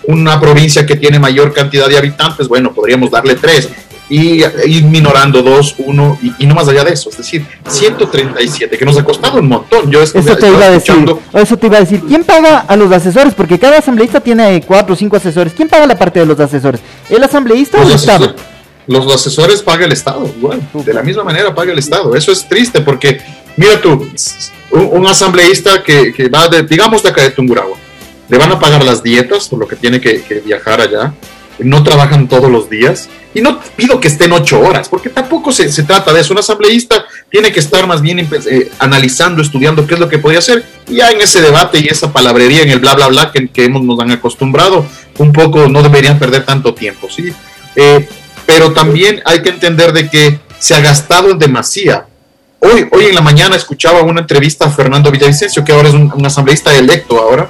una 0.08 0.39
provincia 0.39 0.86
que 0.86 0.96
tiene 0.96 1.20
mayor 1.20 1.53
cantidad 1.53 1.88
de 1.88 1.98
habitantes, 1.98 2.48
bueno, 2.48 2.74
podríamos 2.74 3.12
darle 3.12 3.36
tres 3.36 3.70
y 4.10 4.43
ir 4.65 4.83
minorando 4.83 5.41
dos, 5.41 5.75
uno 5.77 6.17
y, 6.22 6.45
no 6.45 6.55
más 6.55 6.67
allá 6.67 6.83
de 6.83 6.93
eso. 6.93 7.10
Es 7.10 7.17
decir, 7.17 7.45
137, 7.67 8.77
que 8.77 8.86
nos 8.86 8.98
ha 8.98 9.03
costado 9.03 9.39
un 9.39 9.48
montón. 9.48 9.89
Yo 9.89 10.01
eso 10.01 10.19
te 10.36 10.48
iba 10.48 10.65
a 10.65 10.72
decir. 10.72 10.95
Eso 11.33 11.57
te 11.57 11.67
iba 11.67 11.77
a 11.77 11.79
decir. 11.81 12.01
¿Quién 12.07 12.24
paga 12.24 12.60
a 12.60 12.75
los 12.75 12.91
asesores? 12.91 13.33
Porque 13.33 13.57
cada 13.60 13.77
asambleísta 13.77 14.19
tiene 14.19 14.62
cuatro 14.65 14.93
o 14.93 14.98
cinco 14.98 15.15
asesores. 15.15 15.53
¿Quién 15.53 15.69
paga 15.69 15.88
la 15.88 15.98
parte 15.98 16.19
de 16.19 16.25
los 16.25 16.39
asesores? 16.39 16.81
¿El 17.10 17.24
asambleísta 17.24 17.79
o 17.79 17.83
el 17.83 17.91
Estado? 17.91 18.36
Los 18.86 19.13
asesores 19.13 19.62
paga 19.62 19.86
el 19.86 19.93
Estado, 19.93 20.29
igual. 20.38 20.62
De 20.74 20.93
la 20.93 21.01
misma 21.01 21.24
manera 21.24 21.55
paga 21.55 21.72
el 21.72 21.79
Estado. 21.79 22.15
Eso 22.15 22.31
es 22.31 22.48
triste 22.48 22.81
porque, 22.81 23.22
mira 23.55 23.79
tú, 23.79 24.10
un, 24.72 25.07
asambleísta 25.07 25.81
que, 25.81 26.29
va 26.33 26.50
de, 26.50 26.63
digamos, 26.63 27.01
de 27.01 27.10
acá 27.10 27.24
de 27.24 27.31
Tungurahua, 27.31 27.77
le 28.27 28.38
van 28.38 28.51
a 28.51 28.60
pagar 28.60 28.83
las 28.83 29.01
dietas 29.01 29.48
por 29.48 29.60
lo 29.60 29.67
que 29.67 29.75
tiene 29.75 30.01
que 30.01 30.41
viajar 30.45 30.81
allá 30.81 31.13
no 31.60 31.83
trabajan 31.83 32.27
todos 32.27 32.50
los 32.50 32.69
días. 32.69 33.10
Y 33.36 33.41
no 33.41 33.60
pido 33.75 34.00
que 34.00 34.07
estén 34.07 34.31
ocho 34.31 34.60
horas, 34.60 34.89
porque 34.89 35.10
tampoco 35.10 35.51
se, 35.51 35.67
trata 35.83 36.13
de 36.13 36.22
eso. 36.22 36.33
Un 36.33 36.39
asambleísta 36.39 37.05
tiene 37.29 37.51
que 37.51 37.60
estar 37.60 37.88
más 37.88 38.01
bien 38.01 38.19
eh, 38.19 38.72
analizando, 38.77 39.41
estudiando 39.41 39.88
qué 39.88 39.95
es 39.95 40.00
lo 40.00 40.07
que 40.07 40.19
podía 40.19 40.39
hacer. 40.39 40.63
Y 40.88 40.98
ya 40.98 41.10
en 41.10 41.19
ese 41.19 41.41
debate 41.41 41.79
y 41.79 41.88
esa 41.88 42.13
palabrería, 42.13 42.62
en 42.62 42.69
el 42.69 42.79
bla, 42.79 42.93
bla, 42.93 43.07
bla 43.07 43.31
que, 43.31 43.48
que 43.48 43.65
hemos, 43.65 43.83
nos 43.83 44.00
han 44.00 44.12
acostumbrado, 44.12 44.86
un 45.17 45.33
poco 45.33 45.67
no 45.67 45.81
deberían 45.81 46.19
perder 46.19 46.45
tanto 46.45 46.74
tiempo. 46.74 47.10
¿sí? 47.10 47.33
Eh, 47.75 48.07
pero 48.45 48.72
también 48.72 49.22
hay 49.25 49.41
que 49.41 49.50
entender 49.50 49.93
de 49.93 50.10
que 50.10 50.39
se 50.60 50.75
ha 50.75 50.79
gastado 50.79 51.31
en 51.31 51.39
demasía. 51.39 52.05
Hoy, 52.60 52.88
hoy 52.91 53.05
en 53.05 53.15
la 53.15 53.22
mañana 53.22 53.55
escuchaba 53.55 54.03
una 54.03 54.22
entrevista 54.22 54.65
a 54.65 54.69
Fernando 54.69 55.12
Villavicencio, 55.12 55.65
que 55.65 55.74
ahora 55.74 55.89
es 55.89 55.95
un, 55.95 56.12
un 56.13 56.25
asambleísta 56.25 56.74
electo 56.77 57.19
ahora, 57.19 57.50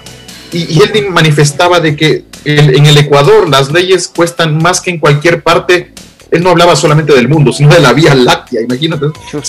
y, 0.53 0.81
él 0.81 1.09
manifestaba 1.09 1.79
de 1.79 1.95
que 1.95 2.23
en 2.45 2.85
el 2.85 2.97
Ecuador 2.97 3.49
las 3.49 3.71
leyes 3.71 4.07
cuestan 4.07 4.57
más 4.57 4.81
que 4.81 4.91
en 4.91 4.99
cualquier 4.99 5.41
parte. 5.41 5.93
Él 6.31 6.41
no 6.41 6.49
hablaba 6.49 6.75
solamente 6.75 7.13
del 7.13 7.29
mundo, 7.29 7.53
sino 7.53 7.71
de 7.71 7.79
la 7.79 7.93
Vía 7.93 8.15
Láctea, 8.15 8.61
imagínate. 8.61 9.05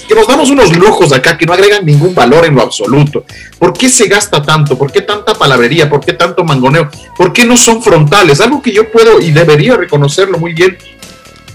Que 0.07 0.15
nos 0.15 0.27
damos 0.29 0.51
unos 0.51 0.77
lujos 0.77 1.15
acá 1.15 1.39
que 1.39 1.47
no 1.47 1.55
agregan 1.55 1.87
ningún 1.87 2.15
valor 2.15 2.45
en 2.45 2.55
lo 2.55 2.61
absoluto. 2.61 3.25
¿Por 3.59 3.73
qué 3.73 3.89
se 3.89 4.07
gasta 4.07 4.43
tanto? 4.43 4.77
¿Por 4.77 4.93
qué 4.93 5.01
tanta 5.01 5.35
palabrería? 5.35 5.89
¿Por 5.89 6.05
qué 6.05 6.13
tanto 6.13 6.45
mangoneo? 6.45 6.91
¿Por 7.17 7.33
qué 7.33 7.47
no 7.47 7.57
son 7.57 7.83
frontales? 7.83 8.43
Algo 8.43 8.61
que 8.61 8.71
yo 8.71 8.93
puedo 8.93 9.19
y 9.19 9.31
debería 9.31 9.77
reconocerlo 9.79 10.39
muy 10.39 10.53
bien 10.53 10.77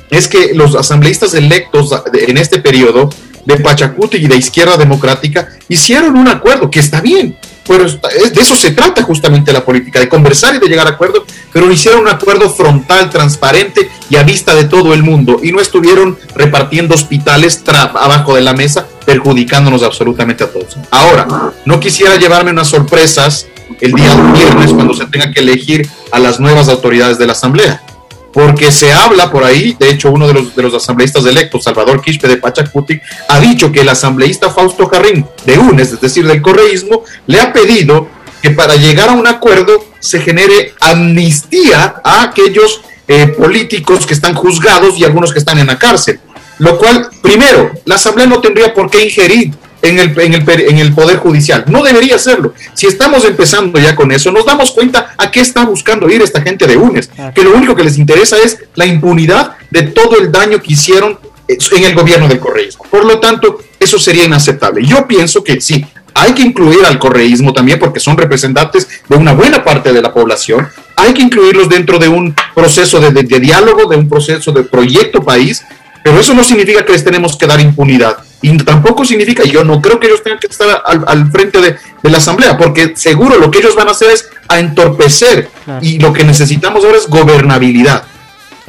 es 0.09 0.27
que 0.27 0.55
los 0.55 0.75
asambleístas 0.75 1.35
electos 1.35 1.93
en 2.11 2.37
este 2.37 2.59
periodo 2.59 3.09
de 3.45 3.57
Pachacuti 3.57 4.17
y 4.17 4.27
de 4.27 4.35
Izquierda 4.35 4.77
Democrática 4.77 5.49
hicieron 5.67 6.15
un 6.17 6.27
acuerdo 6.27 6.69
que 6.69 6.79
está 6.79 7.01
bien, 7.01 7.37
pero 7.69 7.85
de 7.85 8.41
eso 8.41 8.55
se 8.55 8.71
trata 8.71 9.03
justamente 9.03 9.53
la 9.53 9.63
política, 9.63 9.99
de 9.99 10.09
conversar 10.09 10.55
y 10.55 10.57
de 10.57 10.67
llegar 10.67 10.87
a 10.87 10.91
acuerdos, 10.91 11.25
pero 11.53 11.71
hicieron 11.71 12.01
un 12.01 12.07
acuerdo 12.07 12.49
frontal, 12.49 13.11
transparente 13.11 13.91
y 14.09 14.15
a 14.15 14.23
vista 14.23 14.55
de 14.55 14.63
todo 14.63 14.95
el 14.95 15.03
mundo, 15.03 15.39
y 15.43 15.51
no 15.51 15.61
estuvieron 15.61 16.17
repartiendo 16.33 16.95
hospitales 16.95 17.63
abajo 17.67 18.33
de 18.33 18.41
la 18.41 18.53
mesa, 18.53 18.87
perjudicándonos 19.05 19.83
absolutamente 19.83 20.43
a 20.43 20.51
todos. 20.51 20.77
Ahora, 20.89 21.53
no 21.65 21.79
quisiera 21.79 22.15
llevarme 22.15 22.49
unas 22.49 22.69
sorpresas 22.69 23.45
el 23.79 23.93
día 23.93 24.15
viernes 24.33 24.73
cuando 24.73 24.95
se 24.95 25.05
tenga 25.05 25.31
que 25.31 25.41
elegir 25.41 25.87
a 26.11 26.17
las 26.17 26.39
nuevas 26.39 26.69
autoridades 26.69 27.19
de 27.19 27.27
la 27.27 27.33
Asamblea 27.33 27.83
porque 28.31 28.71
se 28.71 28.91
habla 28.91 29.31
por 29.31 29.43
ahí, 29.43 29.75
de 29.79 29.89
hecho 29.89 30.11
uno 30.11 30.27
de 30.27 30.33
los, 30.33 30.55
de 30.55 30.63
los 30.63 30.73
asambleístas 30.73 31.25
electos, 31.25 31.63
Salvador 31.63 32.01
Quispe 32.01 32.27
de 32.27 32.37
Pachacuti, 32.37 32.99
ha 33.27 33.39
dicho 33.39 33.71
que 33.71 33.81
el 33.81 33.89
asambleísta 33.89 34.49
Fausto 34.49 34.87
Jarrín 34.87 35.25
de 35.45 35.57
UNES, 35.57 35.93
es 35.93 36.01
decir, 36.01 36.25
del 36.27 36.41
correísmo, 36.41 37.03
le 37.27 37.39
ha 37.39 37.51
pedido 37.51 38.07
que 38.41 38.51
para 38.51 38.75
llegar 38.75 39.09
a 39.09 39.13
un 39.13 39.27
acuerdo 39.27 39.83
se 39.99 40.19
genere 40.21 40.73
amnistía 40.79 42.01
a 42.03 42.23
aquellos 42.23 42.81
eh, 43.07 43.27
políticos 43.27 44.05
que 44.05 44.13
están 44.13 44.35
juzgados 44.35 44.97
y 44.97 45.03
algunos 45.03 45.33
que 45.33 45.39
están 45.39 45.57
en 45.57 45.67
la 45.67 45.79
cárcel. 45.79 46.19
Lo 46.59 46.77
cual, 46.77 47.09
primero, 47.21 47.71
la 47.85 47.95
asamblea 47.95 48.27
no 48.27 48.41
tendría 48.41 48.73
por 48.73 48.89
qué 48.89 49.03
ingerir 49.03 49.51
en 49.81 49.99
el, 49.99 50.19
en, 50.19 50.33
el, 50.33 50.49
en 50.49 50.77
el 50.77 50.93
Poder 50.93 51.17
Judicial. 51.17 51.65
No 51.67 51.83
debería 51.83 52.17
serlo. 52.17 52.53
Si 52.73 52.87
estamos 52.87 53.25
empezando 53.25 53.79
ya 53.79 53.95
con 53.95 54.11
eso, 54.11 54.31
nos 54.31 54.45
damos 54.45 54.71
cuenta 54.71 55.13
a 55.17 55.31
qué 55.31 55.39
está 55.41 55.65
buscando 55.65 56.09
ir 56.09 56.21
esta 56.21 56.41
gente 56.41 56.67
de 56.67 56.77
UNES, 56.77 57.09
que 57.33 57.43
lo 57.43 57.53
único 57.55 57.75
que 57.75 57.83
les 57.83 57.97
interesa 57.97 58.37
es 58.37 58.57
la 58.75 58.85
impunidad 58.85 59.57
de 59.69 59.83
todo 59.83 60.17
el 60.17 60.31
daño 60.31 60.61
que 60.61 60.73
hicieron 60.73 61.17
en 61.47 61.83
el 61.83 61.95
gobierno 61.95 62.27
del 62.27 62.39
correísmo. 62.39 62.85
Por 62.89 63.05
lo 63.05 63.19
tanto, 63.19 63.59
eso 63.79 63.97
sería 63.97 64.25
inaceptable. 64.25 64.85
Yo 64.85 65.07
pienso 65.07 65.43
que 65.43 65.59
sí, 65.59 65.85
hay 66.13 66.33
que 66.33 66.43
incluir 66.43 66.85
al 66.85 66.99
correísmo 66.99 67.53
también 67.53 67.79
porque 67.79 67.99
son 67.99 68.17
representantes 68.17 68.87
de 69.07 69.15
una 69.15 69.33
buena 69.33 69.63
parte 69.63 69.93
de 69.93 70.01
la 70.01 70.13
población. 70.13 70.67
Hay 70.95 71.13
que 71.13 71.21
incluirlos 71.21 71.69
dentro 71.69 71.97
de 71.97 72.07
un 72.07 72.35
proceso 72.53 72.99
de, 72.99 73.11
de 73.11 73.39
diálogo, 73.39 73.89
de 73.89 73.95
un 73.95 74.09
proceso 74.09 74.51
de 74.51 74.63
proyecto 74.63 75.23
país, 75.23 75.63
pero 76.03 76.19
eso 76.19 76.33
no 76.33 76.43
significa 76.43 76.85
que 76.85 76.93
les 76.93 77.03
tenemos 77.03 77.37
que 77.37 77.47
dar 77.47 77.59
impunidad. 77.59 78.17
Y 78.41 78.57
tampoco 78.57 79.03
significa, 79.03 79.43
yo 79.43 79.63
no 79.63 79.81
creo 79.81 79.99
que 79.99 80.07
ellos 80.07 80.23
tengan 80.23 80.39
que 80.39 80.47
estar 80.47 80.81
al, 80.85 81.31
frente 81.31 81.59
de, 81.59 81.77
la 82.03 82.17
asamblea, 82.17 82.57
porque 82.57 82.93
seguro 82.95 83.37
lo 83.37 83.51
que 83.51 83.59
ellos 83.59 83.75
van 83.75 83.89
a 83.89 83.91
hacer 83.91 84.11
es 84.11 84.29
a 84.47 84.59
entorpecer. 84.59 85.49
Y 85.81 85.99
lo 85.99 86.13
que 86.13 86.23
necesitamos 86.23 86.83
ahora 86.85 86.97
es 86.97 87.07
gobernabilidad. 87.07 88.03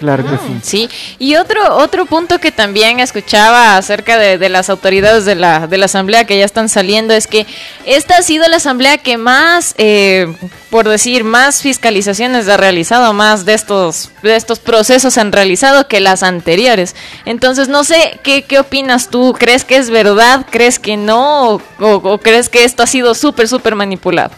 Claro 0.00 0.25
que 0.25 0.38
sí. 0.38 0.61
Sí, 0.62 0.90
y 1.19 1.37
otro, 1.37 1.76
otro 1.76 2.07
punto 2.07 2.38
que 2.38 2.50
también 2.50 3.00
escuchaba 3.00 3.76
acerca 3.76 4.16
de, 4.16 4.49
las 4.49 4.71
autoridades 4.71 5.26
de 5.26 5.35
la, 5.35 5.66
de 5.66 5.76
la 5.76 5.85
asamblea 5.85 6.25
que 6.25 6.38
ya 6.38 6.47
están 6.47 6.71
saliendo 6.71 7.12
es 7.12 7.26
que 7.26 7.47
esta 7.85 8.16
ha 8.16 8.23
sido 8.23 8.49
la 8.49 8.57
asamblea 8.57 8.97
que 8.97 9.19
más, 9.19 9.75
eh, 9.76 10.35
por 10.71 10.88
decir, 10.88 11.23
más 11.23 11.61
fiscalizaciones 11.61 12.49
ha 12.49 12.57
realizado, 12.57 13.12
más 13.12 13.45
de 13.45 13.52
estos, 13.52 14.09
de 14.23 14.37
estos 14.37 14.59
procesos 14.59 15.19
han 15.19 15.33
realizado 15.33 15.87
que 15.87 16.00
las 16.00 16.23
anteriores. 16.23 16.97
Entonces, 17.26 17.69
no 17.69 17.85
sé, 17.85 18.21
¿qué, 18.23 18.45
qué 18.45 18.59
opinas 18.59 19.11
tú? 19.11 19.37
¿Crees 19.38 19.66
que 19.66 19.76
es 19.76 19.90
verdad? 19.90 20.47
¿Crees 20.50 20.78
que 20.78 20.97
no? 20.97 21.57
¿O, 21.57 21.61
o 21.78 22.19
crees 22.19 22.49
que 22.49 22.64
esto 22.64 22.83
ha 22.83 22.87
sido 22.87 23.14
súper, 23.14 23.49
súper 23.49 23.75
manipulado? 23.75 24.30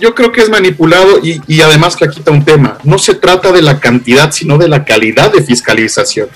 Yo 0.00 0.14
creo 0.14 0.32
que 0.32 0.40
es 0.40 0.48
manipulado 0.48 1.20
y, 1.22 1.60
además 1.60 1.96
que 1.96 2.08
quita 2.08 2.30
un 2.30 2.44
tema. 2.44 2.78
No 2.84 2.98
se 2.98 3.14
trata 3.14 3.52
de 3.52 3.62
la 3.62 3.78
cantidad, 3.78 4.32
sino 4.32 4.58
de 4.58 4.68
la 4.68 4.84
calidad 4.84 5.32
de 5.32 5.42
fiscalización. 5.42 6.28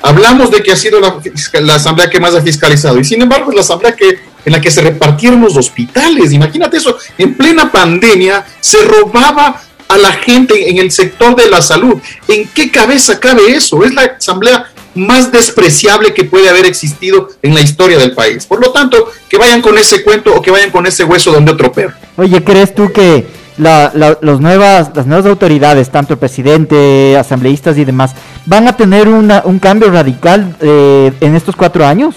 Hablamos 0.00 0.50
de 0.50 0.62
que 0.62 0.70
ha 0.70 0.76
sido 0.76 1.00
la, 1.00 1.74
asamblea 1.74 2.08
que 2.08 2.20
más 2.20 2.34
ha 2.34 2.40
fiscalizado 2.40 3.00
y 3.00 3.04
sin 3.04 3.20
embargo 3.20 3.50
es 3.50 3.56
la 3.56 3.62
asamblea 3.62 3.96
que, 3.96 4.20
en 4.44 4.52
la 4.52 4.60
que 4.60 4.70
se 4.70 4.80
repartieron 4.80 5.40
los 5.40 5.56
hospitales. 5.56 6.32
Imagínate 6.32 6.76
eso, 6.76 6.96
en 7.18 7.34
plena 7.34 7.70
pandemia 7.72 8.46
se 8.60 8.82
robaba 8.84 9.60
a 9.88 9.98
la 9.98 10.12
gente 10.12 10.70
en 10.70 10.78
el 10.78 10.92
sector 10.92 11.34
de 11.34 11.50
la 11.50 11.60
salud. 11.60 11.96
¿En 12.28 12.46
qué 12.48 12.70
cabeza 12.70 13.18
cabe 13.18 13.50
eso? 13.50 13.84
Es 13.84 13.92
la 13.92 14.02
asamblea 14.02 14.70
más 14.94 15.32
despreciable 15.32 16.14
que 16.14 16.24
puede 16.24 16.48
haber 16.48 16.66
existido 16.66 17.30
en 17.42 17.54
la 17.54 17.60
historia 17.60 17.98
del 17.98 18.12
país. 18.12 18.46
Por 18.46 18.60
lo 18.60 18.70
tanto, 18.70 19.10
que 19.28 19.36
vayan 19.36 19.62
con 19.62 19.76
ese 19.78 20.02
cuento 20.02 20.34
o 20.34 20.42
que 20.42 20.50
vayan 20.50 20.70
con 20.70 20.86
ese 20.86 21.04
hueso 21.04 21.32
donde 21.32 21.52
otro 21.52 21.72
perro. 21.72 21.94
Oye, 22.18 22.42
¿crees 22.42 22.74
tú 22.74 22.92
que 22.92 23.26
los 23.56 24.40
nuevas, 24.40 24.90
las 24.92 25.06
nuevas 25.06 25.24
autoridades, 25.24 25.88
tanto 25.88 26.14
el 26.14 26.18
presidente, 26.18 27.16
asambleístas 27.16 27.78
y 27.78 27.84
demás, 27.84 28.12
van 28.44 28.66
a 28.66 28.76
tener 28.76 29.08
un 29.08 29.58
cambio 29.60 29.88
radical 29.88 30.56
eh, 30.60 31.12
en 31.20 31.36
estos 31.36 31.54
cuatro 31.54 31.86
años? 31.86 32.16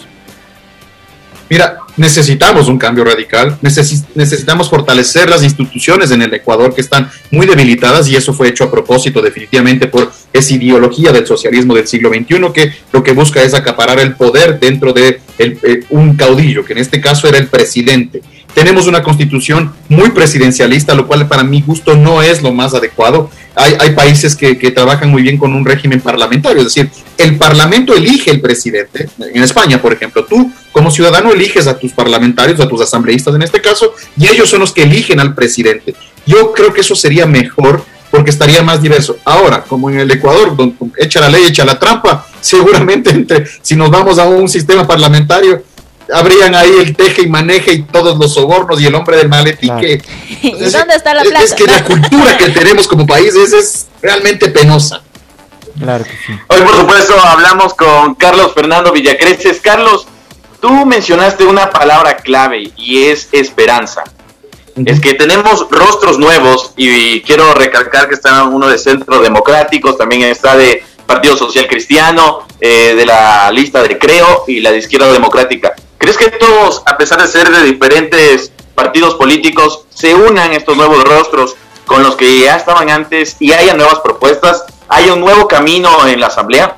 Mira, 1.51 1.77
necesitamos 1.97 2.67
un 2.67 2.79
cambio 2.79 3.03
radical, 3.03 3.57
necesitamos 3.61 4.69
fortalecer 4.69 5.29
las 5.29 5.43
instituciones 5.43 6.09
en 6.11 6.21
el 6.21 6.33
Ecuador 6.33 6.73
que 6.73 6.81
están 6.81 7.11
muy 7.29 7.45
debilitadas 7.45 8.07
y 8.07 8.15
eso 8.15 8.33
fue 8.33 8.47
hecho 8.47 8.63
a 8.63 8.71
propósito 8.71 9.21
definitivamente 9.21 9.87
por 9.87 10.11
esa 10.31 10.53
ideología 10.53 11.11
del 11.11 11.27
socialismo 11.27 11.75
del 11.75 11.87
siglo 11.87 12.09
XXI 12.09 12.53
que 12.53 12.71
lo 12.93 13.03
que 13.03 13.11
busca 13.11 13.43
es 13.43 13.53
acaparar 13.53 13.99
el 13.99 14.15
poder 14.15 14.59
dentro 14.59 14.93
de 14.93 15.19
eh, 15.37 15.83
un 15.89 16.15
caudillo, 16.15 16.63
que 16.63 16.73
en 16.73 16.79
este 16.79 17.01
caso 17.01 17.27
era 17.27 17.37
el 17.37 17.47
presidente. 17.47 18.21
Tenemos 18.53 18.87
una 18.87 19.01
constitución 19.01 19.73
muy 19.87 20.09
presidencialista, 20.09 20.93
lo 20.93 21.07
cual 21.07 21.27
para 21.27 21.43
mi 21.43 21.61
gusto 21.61 21.95
no 21.95 22.21
es 22.21 22.41
lo 22.41 22.51
más 22.51 22.73
adecuado. 22.73 23.29
Hay, 23.55 23.91
países 23.91 24.35
que, 24.35 24.57
que, 24.57 24.71
trabajan 24.71 25.09
muy 25.09 25.21
bien 25.21 25.37
con 25.37 25.53
un 25.53 25.65
régimen 25.65 25.99
parlamentario, 25.99 26.59
es 26.59 26.73
decir, 26.73 26.89
el 27.17 27.37
parlamento 27.37 27.93
elige 27.93 28.31
el 28.31 28.39
presidente. 28.39 29.09
En 29.19 29.43
España, 29.43 29.81
por 29.81 29.91
ejemplo, 29.91 30.25
tú 30.25 30.51
como 30.71 30.89
ciudadano 30.89 31.33
eliges 31.33 31.67
a 31.67 31.77
tus 31.77 31.91
parlamentarios, 31.91 32.59
a 32.61 32.67
tus 32.67 32.81
asambleístas 32.81 33.35
en 33.35 33.41
este 33.41 33.61
caso, 33.61 33.93
y 34.17 34.27
ellos 34.27 34.49
son 34.49 34.61
los 34.61 34.71
que 34.71 34.83
eligen 34.83 35.19
al 35.19 35.35
presidente. 35.35 35.93
Yo 36.25 36.53
creo 36.53 36.73
que 36.73 36.81
eso 36.81 36.95
sería 36.95 37.25
mejor 37.25 37.83
porque 38.11 38.29
estaría 38.29 38.61
más 38.61 38.81
diverso. 38.81 39.17
Ahora, 39.25 39.63
como 39.63 39.89
en 39.89 39.99
el 39.99 40.11
Ecuador, 40.11 40.55
donde 40.55 40.75
echa 40.97 41.21
la 41.21 41.29
ley, 41.29 41.45
echa 41.47 41.65
la 41.65 41.79
trampa, 41.79 42.27
seguramente 42.41 43.09
entre, 43.09 43.45
si 43.61 43.75
nos 43.75 43.89
vamos 43.89 44.19
a 44.19 44.27
un 44.27 44.47
sistema 44.49 44.85
parlamentario, 44.85 45.63
habrían 46.13 46.55
ahí 46.55 46.71
el 46.79 46.95
teje 46.95 47.23
y 47.23 47.27
maneje 47.27 47.73
y 47.73 47.83
todos 47.83 48.17
los 48.17 48.33
sobornos 48.33 48.81
y 48.81 48.85
el 48.85 48.95
hombre 48.95 49.17
del 49.17 49.29
maletín 49.29 49.77
que... 49.77 50.01
¿Y 50.41 50.69
dónde 50.69 50.95
está 50.95 51.13
la 51.13 51.23
plata? 51.23 51.43
Es 51.43 51.53
que 51.53 51.65
la 51.65 51.83
cultura 51.85 52.37
que 52.37 52.49
tenemos 52.49 52.87
como 52.87 53.05
país 53.05 53.35
es, 53.35 53.87
realmente 54.01 54.49
penosa. 54.49 55.01
Claro 55.79 56.03
que 56.03 56.11
sí. 56.11 56.33
Hoy, 56.47 56.61
por 56.61 56.75
supuesto, 56.75 57.19
hablamos 57.19 57.73
con 57.73 58.15
Carlos 58.15 58.53
Fernando 58.53 58.91
Villacreces. 58.91 59.59
Carlos, 59.61 60.05
tú 60.59 60.85
mencionaste 60.85 61.45
una 61.45 61.69
palabra 61.69 62.17
clave 62.17 62.71
y 62.75 63.03
es 63.03 63.29
esperanza. 63.31 64.03
Es 64.85 64.99
que 64.99 65.13
tenemos 65.13 65.67
rostros 65.69 66.17
nuevos 66.17 66.71
y 66.77 67.21
quiero 67.21 67.53
recalcar 67.53 68.07
que 68.07 68.15
está 68.15 68.45
uno 68.45 68.67
de 68.67 68.77
Centro 68.77 69.21
Democráticos, 69.21 69.97
también 69.97 70.23
está 70.23 70.55
de 70.55 70.83
Partido 71.05 71.35
Social 71.35 71.67
Cristiano, 71.67 72.47
eh, 72.59 72.95
de 72.95 73.05
la 73.05 73.51
lista 73.51 73.83
de 73.83 73.97
Creo 73.97 74.45
y 74.47 74.61
la 74.61 74.71
de 74.71 74.77
Izquierda 74.77 75.11
Democrática. 75.11 75.73
¿Crees 76.01 76.17
que 76.17 76.31
todos, 76.31 76.81
a 76.87 76.97
pesar 76.97 77.21
de 77.21 77.27
ser 77.27 77.51
de 77.51 77.63
diferentes 77.63 78.51
partidos 78.73 79.13
políticos, 79.13 79.85
se 79.93 80.15
unan 80.15 80.51
estos 80.51 80.75
nuevos 80.75 81.03
rostros 81.03 81.55
con 81.85 82.01
los 82.01 82.15
que 82.15 82.39
ya 82.39 82.55
estaban 82.55 82.89
antes 82.89 83.35
y 83.39 83.51
haya 83.51 83.75
nuevas 83.75 83.99
propuestas? 83.99 84.63
¿Hay 84.89 85.11
un 85.11 85.19
nuevo 85.19 85.47
camino 85.47 86.07
en 86.07 86.19
la 86.19 86.25
Asamblea? 86.25 86.75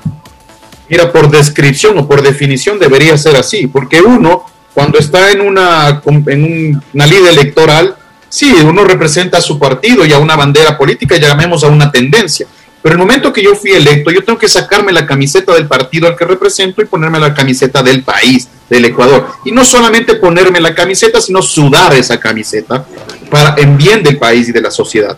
Mira, 0.90 1.10
por 1.10 1.30
descripción 1.30 1.96
o 1.96 2.06
por 2.06 2.20
definición 2.20 2.78
debería 2.78 3.16
ser 3.16 3.36
así, 3.36 3.66
porque 3.66 4.02
uno, 4.02 4.44
cuando 4.74 4.98
está 4.98 5.30
en 5.30 5.40
una, 5.40 6.02
en 6.04 6.82
una 6.92 7.06
línea 7.06 7.30
electoral, 7.30 7.96
sí, 8.28 8.54
uno 8.62 8.84
representa 8.84 9.38
a 9.38 9.40
su 9.40 9.58
partido 9.58 10.04
y 10.04 10.12
a 10.12 10.18
una 10.18 10.36
bandera 10.36 10.76
política, 10.76 11.16
llamemos 11.16 11.64
a 11.64 11.68
una 11.68 11.90
tendencia. 11.90 12.46
Pero 12.84 12.96
el 12.96 12.98
momento 12.98 13.32
que 13.32 13.42
yo 13.42 13.54
fui 13.54 13.70
electo, 13.70 14.10
yo 14.10 14.22
tengo 14.22 14.38
que 14.38 14.46
sacarme 14.46 14.92
la 14.92 15.06
camiseta 15.06 15.54
del 15.54 15.66
partido 15.66 16.06
al 16.06 16.14
que 16.16 16.26
represento 16.26 16.82
y 16.82 16.84
ponerme 16.84 17.18
la 17.18 17.32
camiseta 17.32 17.82
del 17.82 18.02
país, 18.02 18.46
del 18.68 18.84
Ecuador. 18.84 19.26
Y 19.42 19.52
no 19.52 19.64
solamente 19.64 20.16
ponerme 20.16 20.60
la 20.60 20.74
camiseta, 20.74 21.18
sino 21.18 21.40
sudar 21.40 21.94
esa 21.94 22.20
camiseta 22.20 22.84
para 23.30 23.54
en 23.56 23.78
bien 23.78 24.02
del 24.02 24.18
país 24.18 24.50
y 24.50 24.52
de 24.52 24.60
la 24.60 24.70
sociedad. 24.70 25.16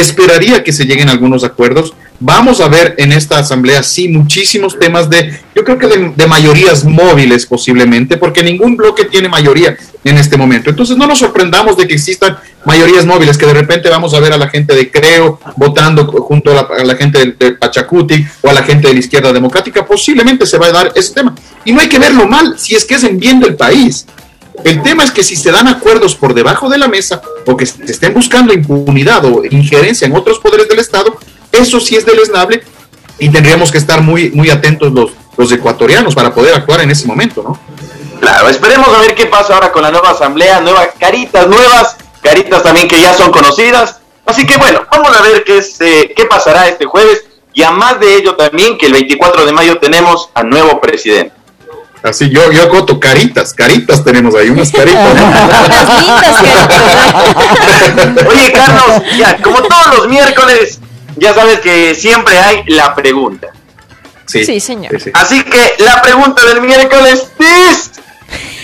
Esperaría 0.00 0.64
que 0.64 0.72
se 0.72 0.84
lleguen 0.84 1.08
algunos 1.08 1.44
acuerdos, 1.44 1.94
Vamos 2.20 2.60
a 2.60 2.66
ver 2.66 2.96
en 2.98 3.12
esta 3.12 3.38
asamblea, 3.38 3.80
sí, 3.84 4.08
muchísimos 4.08 4.76
temas 4.76 5.08
de, 5.08 5.38
yo 5.54 5.62
creo 5.62 5.78
que 5.78 5.86
de, 5.86 6.26
mayorías 6.26 6.84
móviles 6.84 7.46
posiblemente, 7.46 8.16
porque 8.16 8.42
ningún 8.42 8.76
bloque 8.76 9.04
tiene 9.04 9.28
mayoría 9.28 9.76
en 10.02 10.18
este 10.18 10.36
momento. 10.36 10.68
Entonces 10.68 10.96
no 10.96 11.06
nos 11.06 11.20
sorprendamos 11.20 11.76
de 11.76 11.86
que 11.86 11.94
existan 11.94 12.36
mayorías 12.64 13.06
móviles, 13.06 13.38
que 13.38 13.46
de 13.46 13.54
repente 13.54 13.88
vamos 13.88 14.14
a 14.14 14.20
ver 14.20 14.32
a 14.32 14.36
la 14.36 14.48
gente 14.48 14.74
de 14.74 14.90
Creo 14.90 15.38
votando 15.54 16.06
junto 16.06 16.50
a 16.58 16.82
la, 16.82 16.96
gente 16.96 17.36
de, 17.38 17.52
Pachacuti 17.52 18.26
o 18.42 18.50
a 18.50 18.52
la 18.52 18.64
gente 18.64 18.88
de 18.88 18.94
la 18.94 19.00
izquierda 19.00 19.32
democrática, 19.32 19.86
posiblemente 19.86 20.44
se 20.44 20.58
va 20.58 20.66
a 20.66 20.72
dar 20.72 20.92
ese 20.96 21.14
tema. 21.14 21.36
Y 21.64 21.72
no 21.72 21.80
hay 21.80 21.88
que 21.88 22.00
verlo 22.00 22.26
mal 22.26 22.58
si 22.58 22.74
es 22.74 22.84
que 22.84 22.96
es 22.96 23.04
en 23.04 23.20
bien 23.20 23.38
del 23.38 23.54
país. 23.54 24.06
El 24.64 24.82
tema 24.82 25.04
es 25.04 25.10
que 25.10 25.22
si 25.22 25.36
se 25.36 25.50
dan 25.50 25.68
acuerdos 25.68 26.14
por 26.14 26.34
debajo 26.34 26.68
de 26.68 26.78
la 26.78 26.88
mesa 26.88 27.22
o 27.46 27.56
que 27.56 27.66
se 27.66 27.84
estén 27.84 28.14
buscando 28.14 28.52
impunidad 28.52 29.24
o 29.24 29.42
injerencia 29.44 30.06
en 30.06 30.16
otros 30.16 30.38
poderes 30.38 30.68
del 30.68 30.78
Estado, 30.78 31.16
eso 31.52 31.80
sí 31.80 31.96
es 31.96 32.04
deleznable 32.04 32.62
y 33.18 33.28
tendríamos 33.30 33.70
que 33.70 33.78
estar 33.78 34.00
muy, 34.02 34.30
muy 34.30 34.50
atentos 34.50 34.92
los, 34.92 35.12
los 35.36 35.50
ecuatorianos 35.52 36.14
para 36.14 36.34
poder 36.34 36.54
actuar 36.54 36.80
en 36.80 36.90
ese 36.90 37.06
momento, 37.06 37.42
¿no? 37.42 37.58
Claro, 38.20 38.48
esperemos 38.48 38.88
a 38.88 39.00
ver 39.00 39.14
qué 39.14 39.26
pasa 39.26 39.54
ahora 39.54 39.70
con 39.70 39.82
la 39.82 39.90
nueva 39.90 40.10
asamblea, 40.10 40.60
nuevas 40.60 40.88
caritas 40.98 41.46
nuevas, 41.46 41.96
caritas 42.20 42.62
también 42.62 42.88
que 42.88 43.00
ya 43.00 43.14
son 43.14 43.30
conocidas. 43.30 44.00
Así 44.26 44.46
que 44.46 44.56
bueno, 44.56 44.82
vamos 44.90 45.16
a 45.16 45.22
ver 45.22 45.44
qué, 45.44 45.58
es, 45.58 45.80
eh, 45.80 46.12
qué 46.14 46.24
pasará 46.26 46.68
este 46.68 46.84
jueves 46.84 47.24
y 47.54 47.62
a 47.62 47.70
más 47.70 47.98
de 47.98 48.16
ello 48.16 48.36
también 48.36 48.76
que 48.76 48.86
el 48.86 48.92
24 48.92 49.46
de 49.46 49.52
mayo 49.52 49.78
tenemos 49.78 50.30
a 50.34 50.42
nuevo 50.42 50.80
presidente. 50.80 51.32
Así 52.08 52.30
yo, 52.30 52.50
yo 52.50 52.62
acoto 52.62 52.98
caritas, 52.98 53.52
caritas 53.52 54.02
tenemos 54.02 54.34
ahí, 54.34 54.48
unas 54.48 54.72
caritas. 54.72 55.12
unas 55.12 56.00
lindas 56.00 56.42
caritas. 58.02 58.26
Oye, 58.26 58.52
Carlos, 58.52 59.02
ya, 59.18 59.36
como 59.42 59.60
todos 59.62 59.98
los 59.98 60.08
miércoles, 60.08 60.80
ya 61.16 61.34
sabes 61.34 61.60
que 61.60 61.94
siempre 61.94 62.38
hay 62.38 62.64
la 62.66 62.94
pregunta. 62.94 63.48
Sí, 64.26 64.60
señor. 64.60 64.96
Así 65.14 65.42
que 65.42 65.74
la 65.78 66.00
pregunta 66.02 66.44
del 66.46 66.60
miércoles 66.62 67.28
es: 67.38 67.90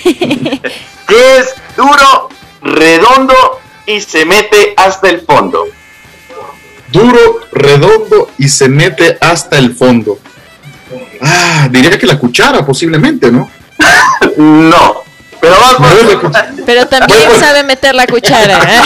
¿qué 1.09 1.37
es 1.39 1.55
duro, 1.77 2.29
redondo 2.63 3.61
y 3.87 4.01
se 4.01 4.25
mete 4.25 4.75
hasta 4.77 5.09
el 5.09 5.21
fondo? 5.21 5.67
Duro, 6.93 7.41
redondo 7.53 8.31
y 8.39 8.49
se 8.49 8.69
mete 8.69 9.19
hasta 9.21 9.59
el 9.59 9.75
fondo. 9.75 10.19
Ah, 11.21 11.69
diría 11.71 11.99
que 11.99 12.07
la 12.07 12.19
cuchara, 12.19 12.65
posiblemente, 12.65 13.31
¿no? 13.31 13.51
no. 14.37 15.05
Pero, 15.41 16.21
pero 16.65 16.87
también 16.87 17.39
sabe 17.39 17.63
meter 17.65 17.95
la 17.95 18.07
cuchara. 18.07 18.59
¿eh? 18.65 18.83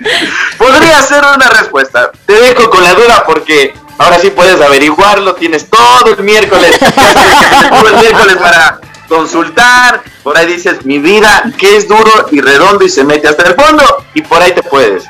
Podría 0.58 1.02
ser 1.02 1.22
una 1.34 1.48
respuesta. 1.50 2.10
Te 2.24 2.32
dejo 2.32 2.70
con 2.70 2.82
la 2.82 2.94
duda 2.94 3.24
porque 3.26 3.74
ahora 3.98 4.18
sí 4.18 4.30
puedes 4.30 4.58
averiguarlo. 4.60 5.34
Tienes 5.34 5.68
todo 5.68 6.14
el 6.16 6.22
miércoles. 6.24 6.78
todo 7.70 7.88
el 7.88 7.96
miércoles 7.96 8.36
para 8.36 8.80
consultar. 9.06 10.02
Por 10.22 10.38
ahí 10.38 10.46
dices, 10.46 10.84
mi 10.86 10.98
vida, 10.98 11.44
que 11.58 11.76
es 11.76 11.86
duro 11.86 12.26
y 12.30 12.40
redondo 12.40 12.84
y 12.84 12.88
se 12.88 13.04
mete 13.04 13.28
hasta 13.28 13.42
el 13.48 13.54
fondo. 13.54 14.04
Y 14.14 14.22
por 14.22 14.40
ahí 14.40 14.52
te 14.52 14.62
puedes. 14.62 15.04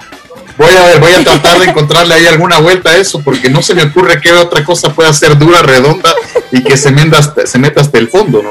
Voy 0.57 0.75
a 0.75 0.85
ver, 0.85 1.01
voy 1.01 1.13
a 1.13 1.23
tratar 1.25 1.59
de 1.59 1.67
encontrarle 1.67 2.15
ahí 2.15 2.27
alguna 2.27 2.59
vuelta 2.59 2.91
a 2.91 2.97
eso, 2.97 3.21
porque 3.23 3.51
no 3.51 3.63
se 3.63 3.75
me 3.75 3.83
ocurre 3.85 4.21
qué 4.21 4.33
otra 4.33 4.65
cosa 4.65 4.93
pueda 4.93 5.13
ser 5.13 5.37
dura, 5.39 5.63
redonda 5.63 6.15
y 6.51 6.63
que 6.63 6.77
se, 6.77 6.91
meta 6.91 7.19
hasta, 7.19 7.47
se 7.47 7.59
meta 7.59 7.81
hasta 7.81 7.99
el 7.99 8.09
fondo, 8.09 8.43
¿no? 8.43 8.51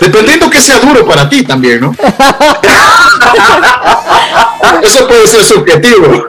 dependiendo 0.00 0.48
que 0.50 0.60
sea 0.60 0.78
duro 0.80 1.06
para 1.06 1.28
ti 1.28 1.42
también, 1.44 1.80
¿no? 1.80 1.94
Eso 4.82 5.06
puede 5.06 5.26
ser 5.26 5.44
subjetivo. 5.44 6.24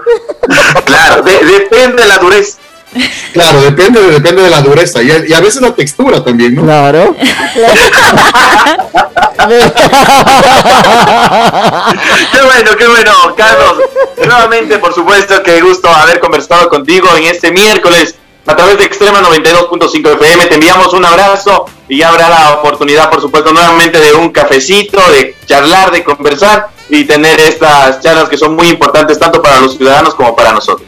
Claro, 0.86 1.24
depende 1.24 2.04
de 2.04 2.08
la 2.08 2.18
dureza. 2.18 2.58
Claro, 3.34 3.62
depende, 3.62 4.02
depende 4.12 4.44
de 4.44 4.50
la 4.50 4.62
dureza 4.62 5.02
y 5.02 5.10
a, 5.12 5.40
veces 5.40 5.62
la 5.62 5.74
textura 5.74 6.24
también, 6.24 6.54
¿no? 6.56 6.64
Claro. 6.64 7.16
qué 12.32 12.42
bueno, 12.44 12.72
qué 12.78 12.88
bueno, 12.88 13.12
Carlos. 13.36 13.78
Nuevamente, 14.26 14.78
por 14.80 14.94
supuesto, 14.94 15.42
qué 15.44 15.62
gusto 15.62 15.90
haber 15.90 16.20
conversado 16.20 16.70
contigo 16.70 17.08
en 17.18 17.26
este 17.26 17.52
miércoles 17.52 18.16
a 18.46 18.56
través 18.56 18.78
de 18.78 18.86
Extrema 18.86 19.22
92.5 19.22 20.14
FM. 20.14 20.46
Te 20.48 20.56
enviamos 20.56 20.94
un 20.94 21.06
abrazo 21.06 21.66
y 21.88 21.98
ya 21.98 22.10
habrá 22.10 22.30
la 22.30 22.54
oportunidad, 22.54 23.10
por 23.10 23.22
supuesto, 23.22 23.54
nuevamente 23.54 24.00
de 24.00 24.14
un 24.14 24.32
cafecito, 24.32 25.00
de 25.12 25.36
charlar, 25.46 25.92
de 25.92 26.04
conversar 26.04 26.70
y 26.90 27.06
tener 27.06 27.40
estas 27.40 28.02
charlas 28.02 28.30
que 28.30 28.38
son 28.38 28.56
muy 28.56 28.68
importantes 28.68 29.18
tanto 29.20 29.42
para 29.42 29.62
los 29.62 29.78
ciudadanos 29.78 30.14
como 30.16 30.36
para 30.36 30.52
nosotros. 30.52 30.88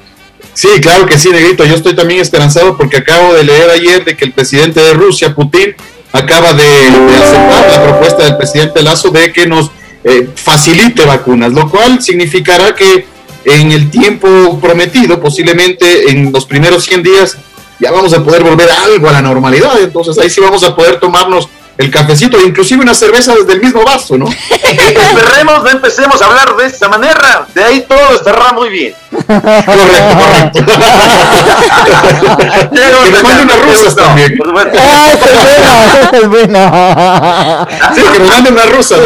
Sí, 0.54 0.70
claro 0.82 1.06
que 1.06 1.18
sí, 1.18 1.30
Negrito. 1.30 1.66
Yo 1.66 1.76
estoy 1.76 1.96
también 1.96 2.22
esperanzado 2.22 2.78
porque 2.78 2.98
acabo 2.98 3.34
de 3.34 3.44
leer 3.44 3.70
ayer 3.70 4.06
de 4.06 4.16
que 4.16 4.26
el 4.26 4.32
presidente 4.32 4.80
de 4.80 4.94
Rusia, 4.94 5.36
Putin, 5.36 5.76
acaba 6.14 6.54
de, 6.54 6.88
aceptar 7.22 7.72
la 7.72 7.84
propuesta 7.84 8.24
del 8.24 8.38
presidente 8.38 8.82
Lazo 8.82 9.10
de 9.10 9.34
que 9.34 9.48
nos 9.48 9.70
eh, 10.04 10.30
facilite 10.34 11.04
vacunas, 11.04 11.52
lo 11.52 11.70
cual 11.70 12.02
significará 12.02 12.74
que 12.74 13.06
en 13.46 13.72
el 13.72 13.90
tiempo 13.90 14.60
prometido, 14.60 15.20
posiblemente 15.20 16.10
en 16.10 16.32
los 16.32 16.46
primeros 16.46 16.84
100 16.84 17.04
días, 17.04 17.38
ya 17.80 17.92
vamos 17.92 18.14
a 18.14 18.24
poder 18.24 18.44
volver 18.44 18.70
algo 18.70 19.08
a 19.08 19.14
la 19.14 19.22
normalidad. 19.22 19.80
Entonces 19.80 20.18
ahí 20.18 20.30
sí 20.30 20.42
vamos 20.42 20.64
a 20.64 20.76
poder 20.76 21.00
tomarnos 21.00 21.48
el 21.78 21.92
cafecito, 21.92 22.40
inclusive 22.42 22.82
una 22.82 22.94
cerveza 22.94 23.36
desde 23.36 23.54
el 23.54 23.62
mismo 23.62 23.84
vaso, 23.84 24.18
¿no? 24.18 24.28
Esperemos, 24.50 25.64
no 25.64 25.70
empecemos 25.70 26.22
a 26.22 26.26
hablar 26.26 26.56
de 26.56 26.66
esta 26.66 26.88
manera, 26.88 27.46
de 27.54 27.64
ahí 27.64 27.82
todo 27.82 28.16
estará 28.16 28.54
muy 28.54 28.70
bien. 28.70 28.96
Correcto, 29.28 30.20
correcto. 30.20 30.66
que 33.06 33.12
nos 33.12 33.24
mande 33.24 33.44
unas 33.44 33.62
rusas 33.62 33.96
también. 33.96 34.38
Ah, 34.78 35.14
esa 35.14 36.18
es 36.18 36.28
buena, 36.28 37.66
Sí, 37.94 38.02
que 38.02 38.20
nos 38.20 38.30
mande 38.30 38.50
unas 38.52 38.70
rusas. 38.72 39.00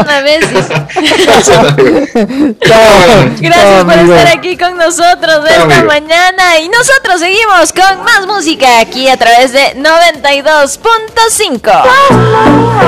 una 0.00 0.20
vez. 0.22 0.44
Gracias 3.40 3.84
por 3.84 3.94
estar 3.94 4.26
aquí 4.28 4.56
con 4.56 4.76
nosotros 4.76 5.48
esta 5.48 5.84
mañana 5.84 6.58
y 6.58 6.68
nosotros 6.68 7.20
seguimos 7.20 7.72
con 7.72 8.02
más 8.04 8.26
música 8.26 8.80
aquí 8.80 9.08
a 9.08 9.16
través 9.16 9.52
de 9.52 9.74
92. 9.76 10.78
5. 10.94 12.84